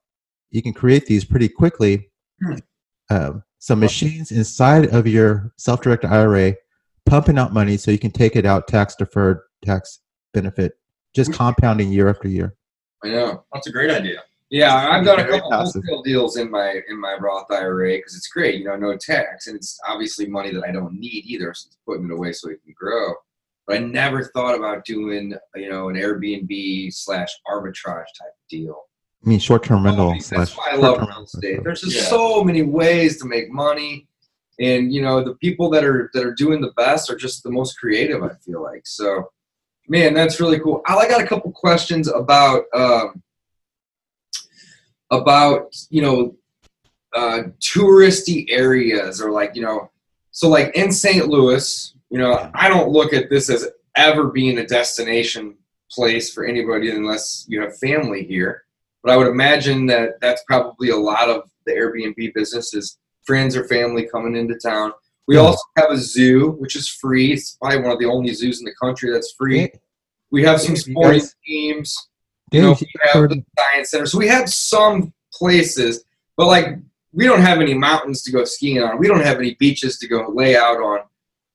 [0.51, 2.11] you can create these pretty quickly.
[2.41, 2.55] Hmm.
[3.09, 6.53] Um, some machines inside of your self-directed IRA
[7.07, 10.01] pumping out money so you can take it out tax deferred, tax
[10.33, 10.73] benefit,
[11.15, 12.55] just compounding year after year.
[13.03, 13.43] I know.
[13.53, 14.23] That's a great idea.
[14.49, 15.83] Yeah, I've done a couple passive.
[15.87, 19.47] wholesale deals in my in my Roth IRA because it's great, you know, no tax,
[19.47, 22.49] and it's obviously money that I don't need either, so it's putting it away so
[22.49, 23.13] it can grow.
[23.65, 28.83] But I never thought about doing, you know, an Airbnb slash arbitrage type deal.
[29.25, 30.55] I mean, short-term rental That's slash.
[30.57, 31.61] why I love real estate.
[31.65, 32.03] There's just Yeah.
[32.03, 34.07] so many ways to make money,
[34.61, 37.51] and you know, the people that are that are doing the best are just the
[37.51, 38.23] most creative.
[38.23, 39.25] I feel like so.
[39.89, 40.81] Man, that's really cool.
[40.87, 43.21] I got a couple questions about um,
[45.11, 46.35] about you know
[47.13, 49.89] uh, touristy areas or like you know
[50.31, 51.27] so like in St.
[51.27, 55.55] Louis, you know, I don't look at this as ever being a destination
[55.91, 58.65] place for anybody unless you have family here.
[59.01, 63.67] But I would imagine that that's probably a lot of the Airbnb businesses, friends or
[63.67, 64.93] family coming into town.
[65.27, 65.41] We Yeah.
[65.41, 67.33] also have a zoo, which is free.
[67.33, 69.71] It's probably one of the only zoos in the country that's free.
[70.29, 72.06] We have some sporting teams.
[72.51, 74.05] Yeah, You know, we have the science center.
[74.05, 76.03] So we have some places,
[76.35, 76.77] but like
[77.13, 78.99] we don't have any mountains to go skiing on.
[78.99, 80.99] We don't have any beaches to go lay out on.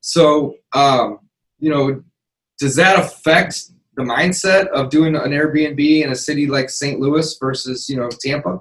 [0.01, 1.21] So, um,
[1.59, 2.03] you know,
[2.59, 6.99] does that affect the mindset of doing an Airbnb in a city like St.
[6.99, 8.61] Louis versus, you know, Tampa?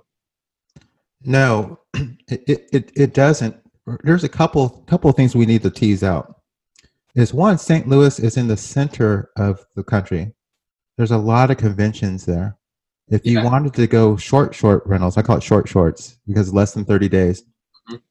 [1.24, 3.56] No, it, it, it, it doesn't.
[4.04, 6.42] There's a couple couple of things we need to tease out.
[7.16, 7.88] Is one, St.
[7.88, 10.34] Louis is in the center of the country.
[10.98, 12.58] There's a lot of conventions there.
[13.10, 13.44] If you Yeah.
[13.46, 17.10] wanted to go short short rentals, I call it short shorts because less than 30
[17.10, 17.44] days.
[17.90, 18.02] Mhm.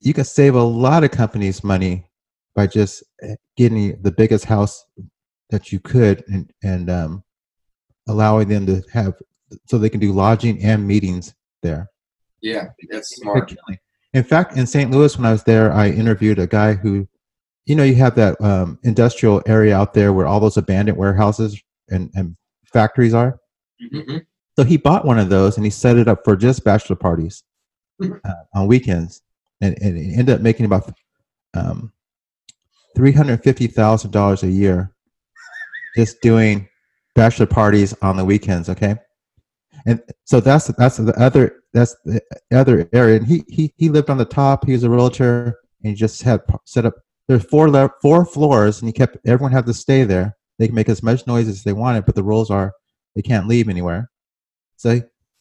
[0.00, 2.06] You can save a lot of companies money
[2.54, 4.84] by just eh, getting the biggest house
[5.50, 7.24] that you could and and um,
[8.06, 9.14] allowing them to have
[9.66, 11.90] so they can do lodging and meetings there.
[12.40, 13.54] Yeah, that's smart.
[14.14, 14.90] In fact, in St.
[14.90, 17.08] Louis, when I was there, I interviewed a guy who,
[17.66, 21.60] you know, you have that um, industrial area out there where all those abandoned warehouses
[21.90, 22.36] and, and
[22.72, 23.38] factories are.
[23.92, 24.24] Mhm.
[24.58, 27.44] So he bought one of those and he set it up for just bachelor parties
[28.02, 28.20] Mhm.
[28.24, 29.22] uh, on weekends,
[29.60, 30.92] and, and it ended up making about
[31.54, 31.92] um,
[32.96, 34.92] three hundred fifty thousand dollars a year
[35.96, 36.68] just doing
[37.14, 38.68] bachelor parties on the weekends.
[38.68, 38.96] Okay,
[39.86, 42.20] and so that's that's the other that's the
[42.52, 43.16] other area.
[43.16, 44.64] And he he he lived on the top.
[44.66, 46.94] He was a realtor, and he just had set up.
[47.26, 50.36] There's four le- four floors, and he kept everyone had to stay there.
[50.58, 52.72] They can make as much noise as they wanted, but the rules are
[53.14, 54.10] they can't leave anywhere.
[54.76, 55.00] So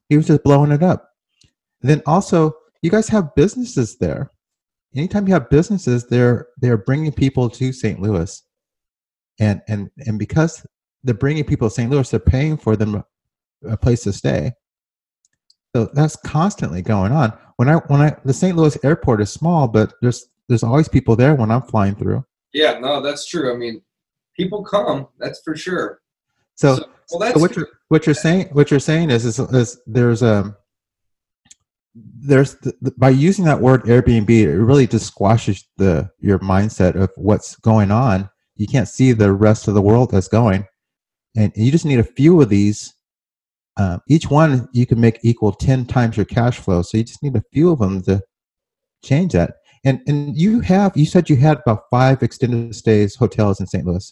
[0.10, 1.10] he- was just blowing it up.
[1.82, 4.32] then also, you guys have businesses there.
[4.96, 8.00] Anytime you have businesses, they're they're bringing people to St.
[8.00, 8.42] Louis,
[9.40, 10.66] and and and because
[11.04, 11.90] they're bringing people to St.
[11.90, 13.04] Louis, they're paying for them
[13.68, 14.54] a place to stay.
[15.76, 17.34] So that's constantly going on.
[17.58, 18.56] When I when I the St.
[18.56, 22.26] Louis airport is small, but there's there's always people there when I'm flying through.
[22.54, 23.54] Yeah, no, that's true.
[23.54, 23.82] I mean,
[24.38, 26.00] people come, that's for sure.
[26.56, 26.78] So,
[27.12, 30.24] well, that's so what you're what you're saying what you're saying is is, is there's
[30.24, 30.56] um
[31.96, 36.96] there's the, the- by using that word Airbnb it really just squashes the your mindset
[36.96, 38.30] of what's going on.
[38.56, 40.66] You can't see the rest of the world that's going,
[41.36, 42.94] and you just need a few of these.
[43.80, 46.82] Um, each one you can make equal ten times your cash flow.
[46.82, 48.22] So you just need a few of them to
[49.04, 49.54] change that.
[49.86, 53.86] And and you have you said you had about five extended stays hotels in St.
[53.86, 54.12] Louis.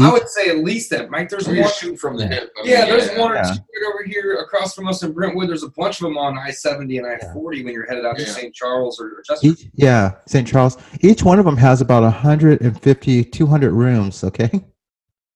[0.00, 0.12] I hmm?
[0.12, 1.28] would say at least that, Mike.
[1.28, 1.64] There's We're one.
[1.64, 2.50] just shooting from the hip.
[2.58, 5.48] I Yeah, mean, there's one or two right over here across from us in Brentwood.
[5.50, 8.54] There's a bunch of them on I-70 and I-40 when you're headed out to St.
[8.54, 9.58] Charles or, or Chesterfield.
[9.60, 10.48] Each, yeah, St.
[10.48, 10.78] Charles.
[11.00, 14.24] Each one of them has about 150, 200 rooms.
[14.24, 14.50] Okay.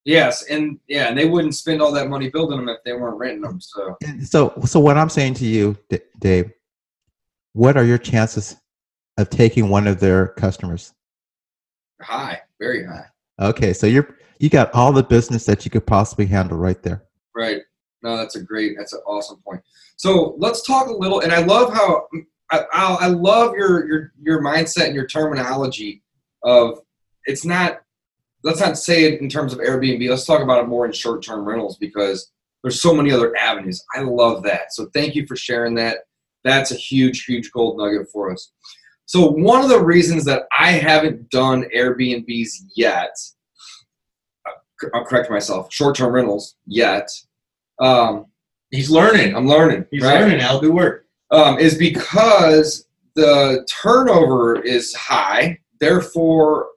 [0.05, 3.17] Yes, and yeah, and they wouldn't spend all that money building them if they weren't
[3.17, 3.59] renting them.
[3.59, 6.49] So And so, so what I'm saying to you, D- Dave,
[7.51, 8.55] what are your chances
[9.17, 10.93] of taking one of their customers?
[12.01, 13.05] high, very high.
[13.39, 17.03] Okay, so you're you got all the business that you could possibly handle right there.
[17.35, 17.61] Right.
[18.03, 18.75] No, that's a great.
[18.77, 19.61] That's an awesome point.
[19.95, 21.21] So let's talk a little.
[21.21, 22.07] And I love how
[22.51, 26.03] I, I, love your your your mindset and your terminology
[26.43, 26.79] of
[27.25, 27.81] it's not.
[28.43, 30.07] Let's not say it in terms of Airbnb.
[30.07, 32.31] Let's talk about it more in short term rentals because
[32.61, 33.83] there's so many other avenues.
[33.95, 34.73] I love that.
[34.73, 35.99] So thank you for sharing that.
[36.43, 38.51] That's a huge, huge gold nugget for us.
[39.05, 43.11] So one of the reasons that I haven't done Airbnbs yet,
[44.93, 47.09] I'll correct myself, short-term rentals yet.
[47.79, 48.25] Um,
[48.71, 49.33] He's learning.
[49.35, 49.85] I'm learning.
[49.91, 50.19] He's right?
[50.19, 50.59] learning, Al.
[50.59, 51.05] Good work.
[51.31, 55.57] um, is because the turnover is high.
[55.79, 56.67] Therefore,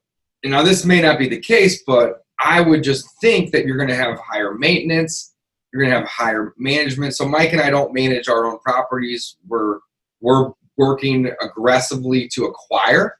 [0.44, 3.76] you know, this may not be the case, but I would just think that you're
[3.76, 5.34] going to have higher maintenance.
[5.72, 7.16] You're going to have higher management.
[7.16, 9.36] So Mike and I don't manage our own properties.
[9.48, 9.80] We're
[10.20, 13.18] we're working aggressively to acquire,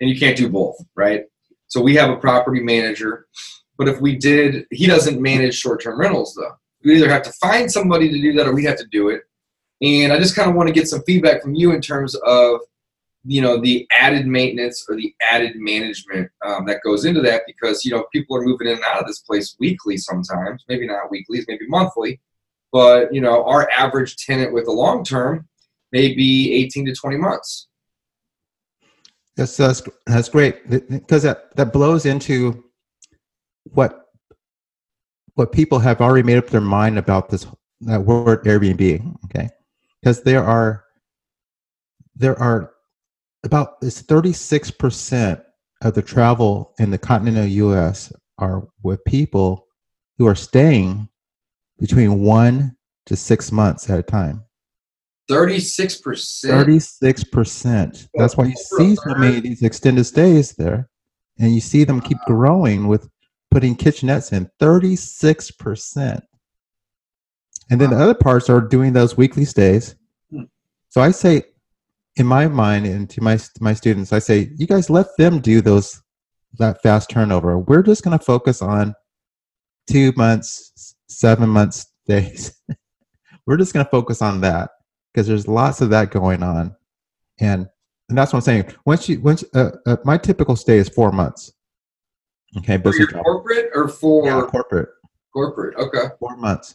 [0.00, 1.24] and you can't do both, right?
[1.68, 3.26] So we have a property manager,
[3.80, 6.52] but if we did, he doesn't manage short-term rentals though.
[6.84, 9.22] We either have to find somebody to do that, or we have to do it.
[9.80, 12.60] And I just kind of want to get some feedback from you in terms of,
[13.24, 17.82] you know, the added maintenance or the added management um, that goes into that because,
[17.82, 21.10] you know, people are moving in and out of this place weekly sometimes, maybe not
[21.10, 22.20] weekly, maybe monthly.
[22.72, 25.48] But, you know, our average tenant with a long term
[25.90, 27.68] may be 18 to 20 months.
[29.36, 32.62] That's that's, that's great because that, that blows into
[33.64, 34.06] what
[35.34, 37.46] what people have already made up their mind about this
[37.82, 39.16] that word Airbnb.
[39.24, 39.48] Okay,
[40.00, 40.84] because there are
[42.14, 42.72] there are
[43.44, 45.40] about it's thirty six percent
[45.82, 48.12] of the travel in the continental U.S.
[48.38, 49.66] are with people
[50.18, 51.08] who are staying
[51.78, 54.44] between one to six months at a time.
[55.30, 56.48] 36%.
[56.48, 58.08] Thirty-six percent.
[58.14, 60.90] That's why you see so many of these extended stays there,
[61.38, 63.08] and you see them keep growing with
[63.50, 64.50] putting kitchenettes in.
[64.58, 66.24] Thirty-six percent.
[67.70, 69.94] And then the other parts are doing those weekly stays.
[70.30, 70.44] Hmm.
[70.88, 71.44] So I say,
[72.16, 75.60] in my mind, and to my my students, I say, you guys let them do
[75.60, 76.02] those
[76.58, 77.58] that fast turnover.
[77.58, 78.94] We're just going to focus on
[79.88, 82.60] two months, seven months stays.
[83.46, 84.70] We're just going to focus on that
[85.12, 86.74] because there's lots of that going on,
[87.38, 87.68] and
[88.08, 88.74] and that's what I'm saying.
[88.84, 91.52] Once you once uh, uh, my typical stay is four months.
[92.58, 94.88] Okay, For business your corporate or for Yeah, corporate
[95.32, 95.76] corporate?
[95.76, 96.08] Okay.
[96.18, 96.74] four months,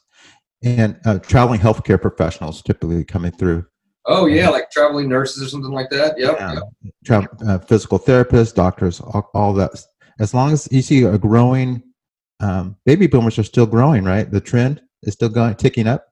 [0.64, 3.66] and uh, traveling healthcare professionals typically coming through.
[4.06, 6.18] Oh, yeah, like traveling nurses or something like that.
[6.18, 6.38] Yep.
[6.40, 6.54] Yeah.
[6.54, 6.94] yep.
[7.06, 9.72] Tra- uh, physical therapists, doctors, all, all that.
[10.20, 11.82] As long as you see a growing,
[12.40, 14.30] um, baby boomers are still growing, right?
[14.30, 16.06] The trend is still going ticking up.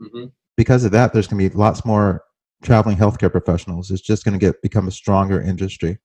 [0.00, 0.32] Mhm.
[0.56, 2.24] Because of that, there's going to be lots more
[2.62, 3.90] traveling healthcare professionals.
[3.90, 5.98] It's just going to get become a stronger industry.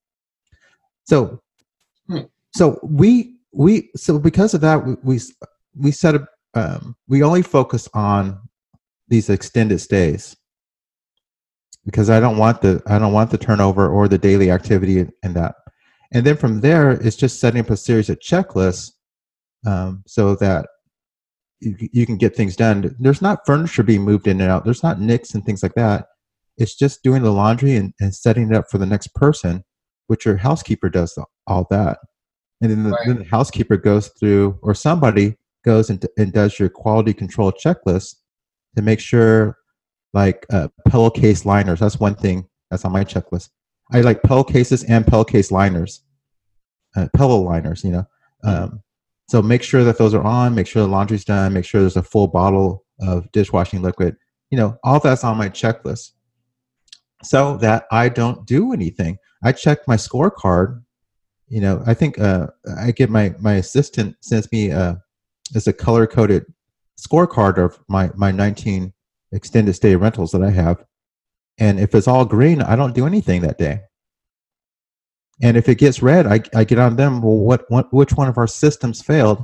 [1.05, 1.41] So,
[2.07, 2.23] Hmm.
[2.53, 5.19] So we we so because of that, we
[5.75, 6.25] we, set up.
[6.55, 8.39] Um, we only focus on
[9.07, 10.35] these extended stays
[11.85, 15.33] because I don't want the I don't want the turnover or the daily activity in
[15.33, 15.55] that.
[16.11, 18.91] And then from there, it's just setting up a series of checklists
[19.65, 20.67] um, so that
[21.59, 22.95] you, you can get things done.
[22.99, 24.65] There's not furniture being moved in and out.
[24.65, 26.07] There's not nicks and things like that.
[26.57, 29.63] It's just doing the laundry and, and setting it up for the next person,
[30.07, 31.99] which your housekeeper does all that.
[32.61, 33.07] And then the, Right.
[33.07, 38.15] then the housekeeper goes through, or somebody goes and, and does your quality control checklist
[38.75, 39.57] to make sure
[40.13, 41.79] like uh, pillowcase liners.
[41.79, 43.49] That's one thing that's on my checklist.
[43.91, 46.03] I like pillowcases and pillowcase liners,
[46.95, 47.83] uh, pillow liners.
[47.83, 48.05] You know,
[48.43, 48.83] um,
[49.29, 50.55] so make sure that those are on.
[50.55, 51.53] Make sure the laundry's done.
[51.53, 54.15] Make sure there's a full bottle of dishwashing liquid.
[54.51, 56.11] You know, all that's on my checklist,
[57.23, 59.17] so that I don't do anything.
[59.43, 60.83] I check my scorecard.
[61.49, 62.47] You know, I think uh,
[62.79, 64.95] I get my my assistant sends me uh,
[65.55, 66.45] as a color coded
[66.99, 68.93] scorecard of my my 19
[69.31, 70.83] extended stay rentals that I have.
[71.57, 73.81] And if it's all green, I don't do anything that day.
[75.41, 77.21] And if it gets red, I, I get on them.
[77.21, 79.43] Well, what, what which one of our systems failed?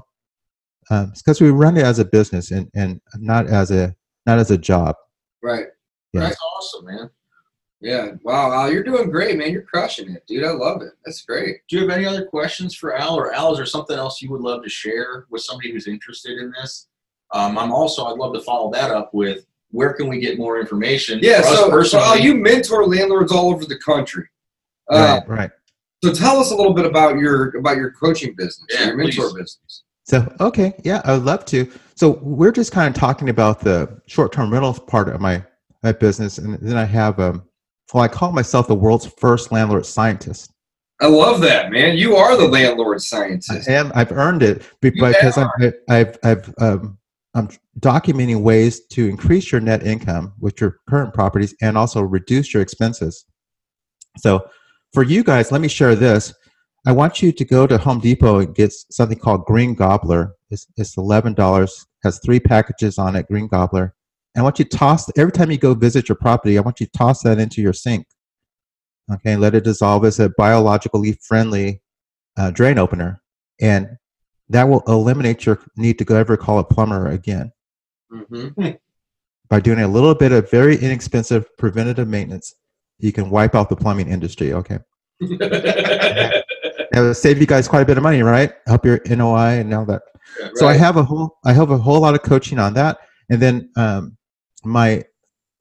[0.90, 3.96] Um, it's because we run it as a business and, and not as a
[4.26, 4.96] not as a job.
[5.42, 5.68] Right.
[6.14, 6.22] Yeah.
[6.22, 7.10] That's awesome, man.
[7.86, 8.14] Yeah.
[8.24, 8.52] Wow.
[8.52, 9.52] Al, you're doing great, man.
[9.52, 10.44] You're crushing it, dude.
[10.44, 10.94] I love it.
[11.06, 11.58] That's great.
[11.70, 14.32] Do you have any other questions for Al, or Al, is there something else you
[14.32, 16.88] would love to share with somebody who's interested in this?
[17.32, 20.60] Um, I'm also, I'd love to follow that up with where can we get more
[20.60, 21.20] information?
[21.22, 21.42] Yeah.
[21.42, 24.26] For us So, so personally, Al, you mentor landlords all over the country.
[24.92, 25.52] Uh, right, right.
[26.04, 29.30] So tell us a little bit about your about your coaching business, Yeah, your mentor
[29.30, 29.34] please.
[29.34, 29.84] business.
[30.06, 31.72] So okay, yeah, I would love to.
[31.96, 35.44] So we're just kind of talking about the short-term rentals part of my
[35.84, 37.44] my business, and then I have um,
[37.94, 40.52] well, I call myself the world's first landlord scientist.
[41.02, 41.98] I love that, man.
[41.98, 43.70] You are the landlord scientist.
[43.70, 43.92] I am.
[43.96, 45.50] I've earned it because I'm,
[45.90, 46.98] I've, I've, um,
[47.34, 47.50] I'm
[47.82, 52.64] documenting ways to increase your net income with your current properties and also reduce your
[52.64, 53.26] expenses.
[54.18, 54.48] So,
[54.94, 56.34] for you guys, let me share this.
[56.88, 60.34] I want you to go to Home Depot and get something called Green Gobbler.
[60.50, 61.86] It's, it's eleven dollars.
[62.04, 63.28] Has three packages on it.
[63.28, 63.95] Green Gobbler.
[64.36, 66.58] And I want you to toss every time you go visit your property.
[66.58, 68.06] I want you to toss that into your sink.
[69.12, 71.82] Okay, let it dissolve as a biologically friendly
[72.38, 73.22] uh, drain opener,
[73.62, 73.88] and
[74.50, 77.52] that will eliminate your need to go ever call a plumber again
[78.12, 78.48] hmm
[79.48, 82.56] by doing a little bit of very inexpensive preventative maintenance.
[82.98, 84.54] You can wipe out the plumbing industry.
[84.54, 84.80] Okay,
[85.20, 86.44] that
[86.96, 88.54] will save you guys quite a bit of money, right?
[88.68, 90.02] Help your NOI and all that.
[90.56, 92.98] So I have a whole I have a whole lot of coaching on that,
[93.30, 94.18] and then um,
[94.66, 95.04] my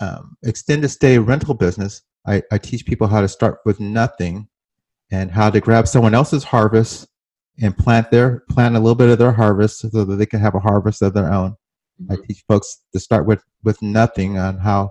[0.00, 2.02] um, extended stay rental business.
[2.26, 4.48] I, I teach people how to start with nothing,
[5.10, 7.06] and how to grab someone else's harvest
[7.60, 10.54] and plant their plant a little bit of their harvest so that they can have
[10.54, 11.56] a harvest of their own.
[12.10, 14.90] I teach folks to start with with nothing on how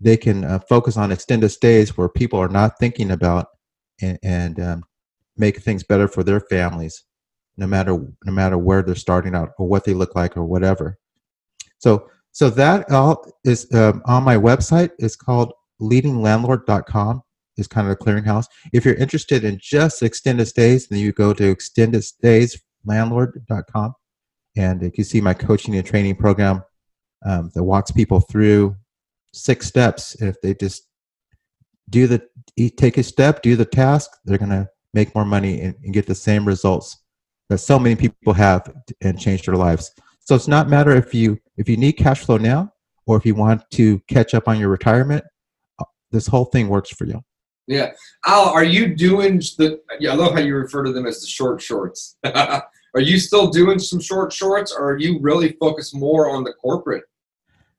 [0.00, 3.46] they can uh, focus on extended stays where people are not thinking about
[4.00, 4.84] and, and um,
[5.36, 7.04] make things better for their families
[7.56, 7.94] no matter
[8.24, 10.98] no matter where they're starting out or what they look like or whatever.
[11.78, 14.90] So so that all is um, on my website.
[14.98, 17.22] It's called leadinglandlord.com.
[17.56, 18.46] Is kind of a clearinghouse.
[18.72, 23.94] If you're interested in just extended stays, then you go to extendedstayslandlord.com,
[24.56, 26.62] and you can see my coaching and training program
[27.26, 28.76] um, that walks people through
[29.32, 30.14] six steps.
[30.22, 30.86] If they just
[31.90, 32.22] do the
[32.76, 36.14] take a step, do the task, they're gonna make more money and, and get the
[36.14, 36.96] same results
[37.48, 39.90] that so many people have and change their lives.
[40.20, 42.72] So it's not matter if you if you need cash flow now
[43.06, 45.24] or if you want to catch up on your retirement.
[45.78, 47.22] uh, This whole thing works for you.
[47.66, 47.92] Yeah.
[48.26, 49.78] Al, are you doing the?
[50.00, 52.16] Yeah, I love how you refer to them as the short shorts.
[52.24, 52.62] are
[52.96, 57.04] you still doing some short shorts, or are you really focused more on the corporate?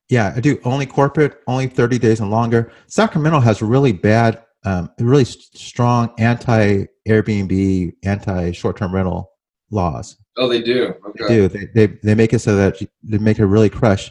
[0.09, 2.71] Yeah, I do only corporate, only 30 days and longer.
[2.87, 9.31] Sacramento has really bad, um, really strong anti Airbnb, anti short term rental
[9.71, 10.17] laws.
[10.37, 10.93] Oh, they do.
[11.15, 11.47] They do.
[11.47, 14.09] They, they, they make it so that you, they make it really crush,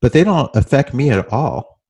[0.00, 1.80] but they don't affect me at all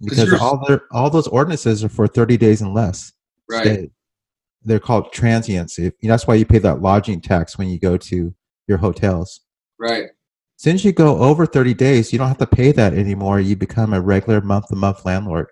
[0.00, 3.12] because all their all those ordinances are for 30 days and less.
[3.48, 3.64] Right.
[3.64, 3.90] stay.
[4.64, 5.78] They're called transients.
[5.78, 8.34] If, that's why you pay that lodging tax when you go to
[8.68, 9.40] your hotels.
[9.78, 10.06] Right.
[10.56, 13.40] Since you go over 30 days, you don't have to pay that anymore.
[13.40, 15.48] You become a regular month to month landlord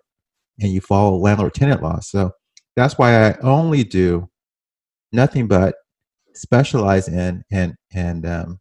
[0.60, 1.98] and you follow landlord tenant law.
[2.00, 2.30] So
[2.76, 4.30] that's why I only do
[5.12, 5.74] nothing but
[6.34, 8.58] specialize in and, and um,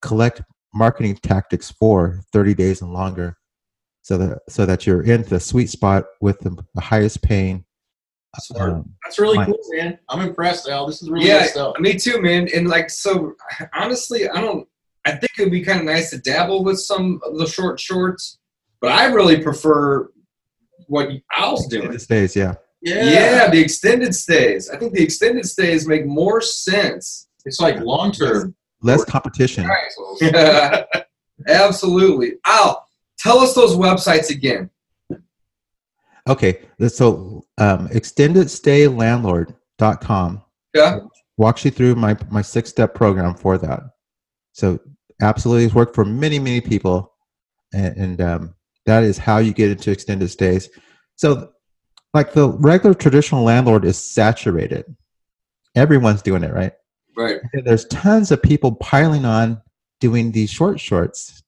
[0.00, 0.42] collect
[0.74, 3.36] marketing tactics for 30 days and longer
[4.02, 7.64] so that, so that you're in the sweet spot with the, the highest paying.
[8.40, 8.70] Smart.
[8.72, 9.46] um, That's really Fine.
[9.46, 9.98] cool, man.
[10.08, 10.86] I'm impressed, Al.
[10.86, 11.78] This is really Yeah, good stuff.
[11.80, 12.48] me too, man.
[12.54, 13.34] And like, so
[13.74, 14.66] honestly, I don't.
[15.04, 18.38] I think it'd be kind of nice to dabble with some of the short shorts,
[18.80, 20.08] but I really prefer
[20.86, 21.90] what Al's doing.
[21.90, 22.54] These days, yeah.
[22.82, 23.48] Yeah.
[23.50, 24.70] the extended stays.
[24.70, 27.28] I think the extended stays make more sense.
[27.44, 28.54] It's like long term.
[28.82, 29.68] Less competition.
[31.48, 32.34] Absolutely.
[32.46, 32.86] Al,
[33.18, 34.70] tell us those websites again.
[36.28, 40.42] Okay, so um, extendedstaylandlord.com
[40.74, 40.98] Yeah.
[41.36, 43.80] walks you through my, my six step program for that.
[44.52, 44.78] So,
[45.20, 47.12] absolutely, it's worked for many, many people.
[47.74, 48.54] And, and um,
[48.86, 50.68] that is how you get into extended stays.
[51.16, 51.50] So,
[52.14, 54.84] like the regular traditional landlord is saturated.
[55.74, 56.72] Everyone's doing it, right?
[57.16, 57.38] Right.
[57.52, 59.60] And there's tons of people piling on
[60.00, 61.42] doing these short shorts.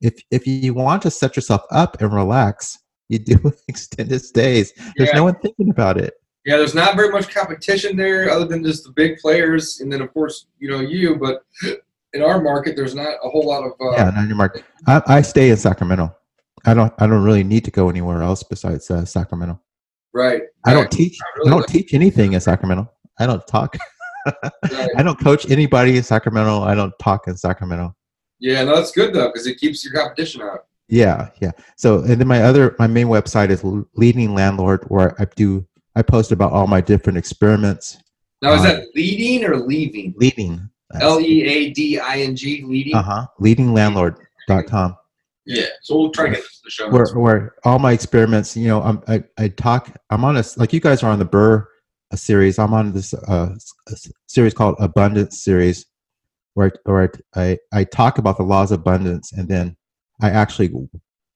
[0.00, 2.78] If if you want to set yourself up and relax,
[3.08, 4.72] you do extended stays.
[4.96, 5.16] There's Yeah.
[5.16, 6.14] no one thinking about it.
[6.44, 9.80] Yeah, there's not very much competition there other than just the big players.
[9.80, 11.42] And then, of course, you know, you, but
[12.12, 13.72] in our market, there's not a whole lot of.
[13.80, 14.64] Uh, yeah, not your market.
[14.86, 16.14] I, I stay in Sacramento.
[16.66, 16.92] I don't.
[16.98, 19.60] I don't really need to go anywhere else besides uh, Sacramento.
[20.12, 20.42] Right.
[20.64, 21.18] I don't right, teach.
[21.36, 22.90] really I don't like- teach anything in Sacramento.
[23.18, 23.76] I don't talk.
[24.72, 24.90] right.
[24.96, 26.62] I don't coach anybody in Sacramento.
[26.62, 27.94] I don't talk in Sacramento.
[28.40, 30.66] Yeah, no, that's good though because it keeps your competition out.
[30.88, 31.52] Yeah, yeah.
[31.76, 33.62] So, and then my other, my main website is
[33.96, 37.96] Leading Landlord, where I do, I post about all my different experiments.
[38.42, 40.14] Now, is Uh, that leading or leaving?
[40.16, 40.68] Leading.
[41.00, 42.94] L e a d i n g, leading.
[42.94, 43.26] Uh huh.
[43.40, 44.96] Leadinglandlord.com,
[45.46, 45.66] Yeah.
[45.82, 46.90] So we'll try to get this to the show.
[46.90, 48.56] where where all my experiments.
[48.56, 49.96] You know, I'm, I I talk.
[50.10, 51.66] I'm on a like you guys are on the BRRRR
[52.14, 52.58] series.
[52.58, 53.54] I'm on this uh,
[54.26, 55.86] series called Abundance series,
[56.54, 59.76] where I- where I, I I talk about the laws of abundance, and then
[60.20, 60.70] I actually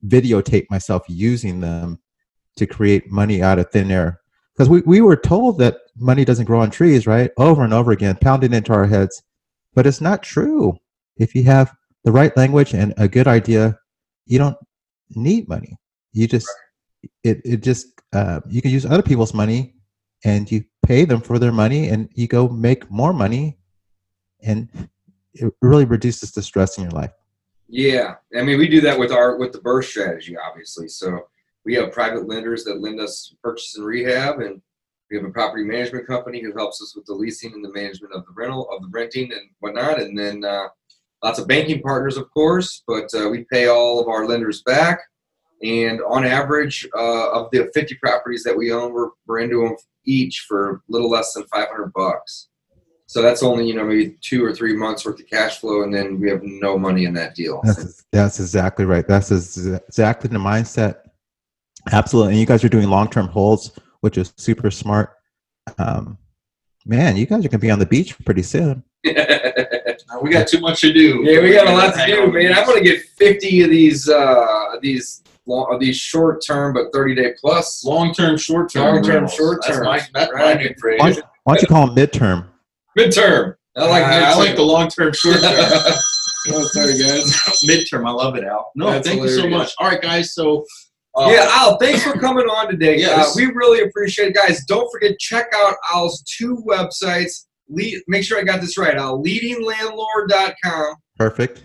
[0.06, 2.00] videotape myself using them
[2.56, 4.20] to create money out of thin air.
[4.54, 7.30] because we, we were told that money doesn't grow on trees, right?
[7.36, 9.22] Over and over again, pounded into our heads.
[9.74, 10.76] But it's not true.
[11.16, 11.72] If you have
[12.04, 13.78] the right language and a good idea,
[14.30, 14.56] you don't
[15.16, 15.76] need money.
[16.12, 16.48] You just
[17.24, 19.74] it it just uh, you can use other people's money
[20.24, 23.58] and you pay them for their money and you go make more money
[24.42, 24.68] and
[25.34, 27.12] it really reduces the stress in your life.
[27.68, 30.88] Yeah, I mean we do that with our with the burst strategy, obviously.
[30.88, 31.28] So
[31.64, 34.62] we have private lenders that lend us purchase and rehab, and
[35.10, 38.14] we have a property management company who helps us with the leasing and the management
[38.14, 40.68] of the rental of the renting and whatnot, and then uh,
[41.22, 42.82] lots of banking partners, of course.
[42.86, 45.00] But uh, we pay all of our lenders back,
[45.62, 49.76] and on average, uh, of the 50 properties that we own, we're, we're into them
[50.06, 52.48] each for a little less than 500 bucks.
[53.10, 55.92] So that's only you know maybe two or three months worth of cash flow, and
[55.92, 57.60] then we have no money in that deal.
[57.64, 59.04] That's, that's exactly right.
[59.04, 60.98] That's exactly the mindset.
[61.90, 65.16] Absolutely, and you guys are doing long-term holds, which is super smart.
[65.76, 66.18] Um,
[66.86, 68.84] man, you guys are gonna be on the beach pretty soon.
[70.08, 71.22] Uh, we got too much to do.
[71.24, 72.52] Yeah, we got a lot to do, man.
[72.54, 77.34] I'm gonna get 50 of these uh these long, these short term but 30 day
[77.40, 77.84] plus.
[77.84, 78.94] Long term, short term.
[78.96, 79.84] Long-term, short-term.
[79.84, 80.56] That's my, that's Right.
[80.56, 81.00] my new phrase.
[81.00, 82.46] Why, don't- why don't you call them midterm?
[82.98, 83.54] Midterm.
[83.76, 85.52] I like Uh, I like the long term, short term.
[85.54, 87.24] oh, sorry guys.
[87.64, 88.06] Midterm.
[88.06, 88.70] I love it, Al.
[88.74, 89.72] No, That's thank you so much.
[89.78, 90.34] All right, guys.
[90.34, 90.64] So,
[91.16, 92.96] uh, yeah, Al, thanks for coming on today.
[93.00, 93.28] Yes.
[93.28, 94.34] Uh, we really appreciate it.
[94.34, 97.46] Guys, don't forget, check out Al's two websites.
[97.70, 99.22] Le- make sure I got this right, Al.
[99.22, 100.94] Leadinglandlord.com.
[101.16, 101.62] Perfect.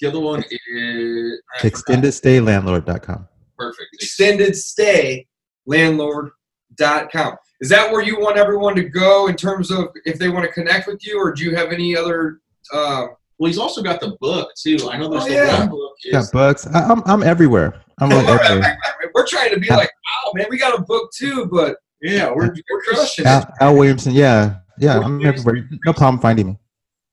[0.00, 1.72] the other one is I forgot.
[1.72, 3.28] Extendedstaylandlord.com.
[3.58, 3.88] Perfect.
[3.94, 5.26] Extended stay
[5.66, 7.36] landlord.com.
[7.60, 10.52] Is that where you want everyone to go in terms of if they want to
[10.52, 12.40] connect with you, or do you have any other?
[12.72, 13.06] Uh,
[13.38, 14.76] Well, he's also got the book too.
[14.90, 15.58] I know there's Oh, the yeah.
[15.60, 15.92] one book.
[16.10, 16.66] Got books.
[16.66, 17.80] I, I'm I'm everywhere.
[18.00, 18.78] I'm really everywhere.
[19.14, 19.90] we're trying to be like,
[20.24, 23.28] wow, man, we got a book too, but yeah, we're, we're we're crushing it.
[23.28, 24.12] Al, Al Williamson.
[24.12, 24.98] Yeah, yeah.
[24.98, 25.68] I'm everywhere.
[25.86, 26.58] No problem finding me.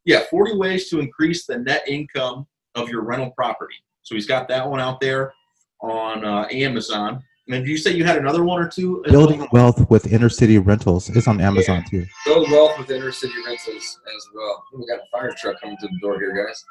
[0.06, 3.76] yeah, 40 ways to increase the net income of your rental property.
[4.02, 5.34] So he's got that one out there
[5.82, 7.24] on uh, Amazon.
[7.48, 9.04] And then did you say you had another one or two?
[9.08, 9.50] Building well?
[9.52, 12.06] wealth with inner city rentals is on Amazon too.
[12.26, 14.64] Build wealth with inner city rentals as well.
[14.76, 16.64] We got a fire truck coming to the door here, guys.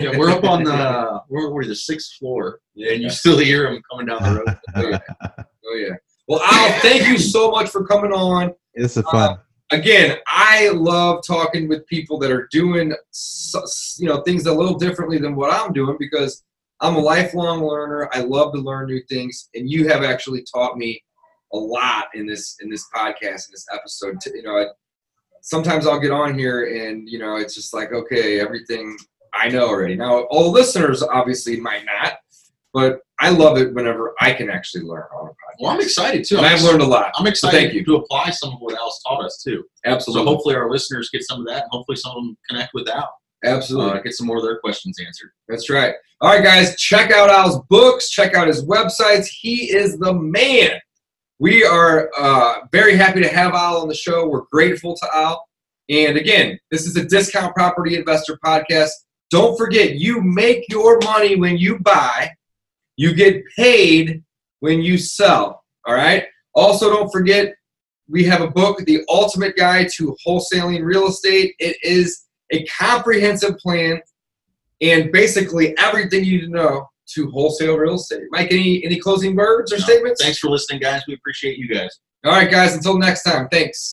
[0.00, 3.82] Yeah, we're up on the we're, we're the sixth floor, and you still hear them
[3.90, 4.58] coming down the road.
[4.76, 4.98] Oh yeah.
[5.66, 5.94] Oh yeah.
[6.26, 8.52] Well, Al, thank you so much for coming on.
[8.74, 9.38] This is fun.
[9.74, 12.94] Again, I love talking with people that are doing,
[13.98, 16.44] you know, things a little differently than what I'm doing because
[16.80, 18.08] I'm a lifelong learner.
[18.12, 21.02] I love to learn new things, and you have actually taught me
[21.52, 24.18] a lot in this in this podcast in this episode.
[24.32, 24.70] You know,
[25.40, 28.96] sometimes I'll get on here and you know it's just like okay, everything
[29.34, 29.96] I know already.
[29.96, 32.18] Now, all listeners obviously might not,
[32.72, 35.60] but I love it whenever I can actually learn on a podcast.
[35.60, 36.36] Well, I'm excited too.
[36.38, 37.12] and I'm, I've learned a lot.
[37.16, 37.84] I'm excited thank you.
[37.84, 39.64] to apply some of what Al's taught us too.
[39.84, 42.74] Absolutely, So hopefully our listeners get some of that, and hopefully some of them connect
[42.74, 43.08] with Al.
[43.44, 43.98] absolutely.
[43.98, 45.30] Uh, get some more of their questions answered.
[45.48, 45.94] That's right.
[46.20, 49.26] All right, guys, check out Al's books, check out his websites.
[49.28, 50.72] He is the man.
[51.38, 54.26] We are uh, very happy to have Al on the show.
[54.28, 55.44] We're grateful to Al.
[55.90, 58.90] And again, this is a Discount Property Investor podcast.
[59.30, 62.30] Don't forget, you make your money when you buy,
[62.96, 64.22] you get paid
[64.60, 65.64] when you sell.
[65.86, 66.24] All right.
[66.54, 67.54] Also, don't forget,
[68.08, 71.54] we have a book, The Ultimate Guide to Wholesaling Real Estate.
[71.58, 74.00] It is a comprehensive plan
[74.80, 78.22] and basically everything you need to know to wholesale real estate.
[78.30, 80.22] Mike, any any closing words or No, statements?
[80.22, 81.02] Thanks for listening, guys.
[81.06, 82.00] We appreciate you guys.
[82.24, 82.74] All right, guys.
[82.74, 83.48] Until next time.
[83.50, 83.92] Thanks.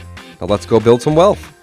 [0.41, 1.60] Now let's go build some wealth.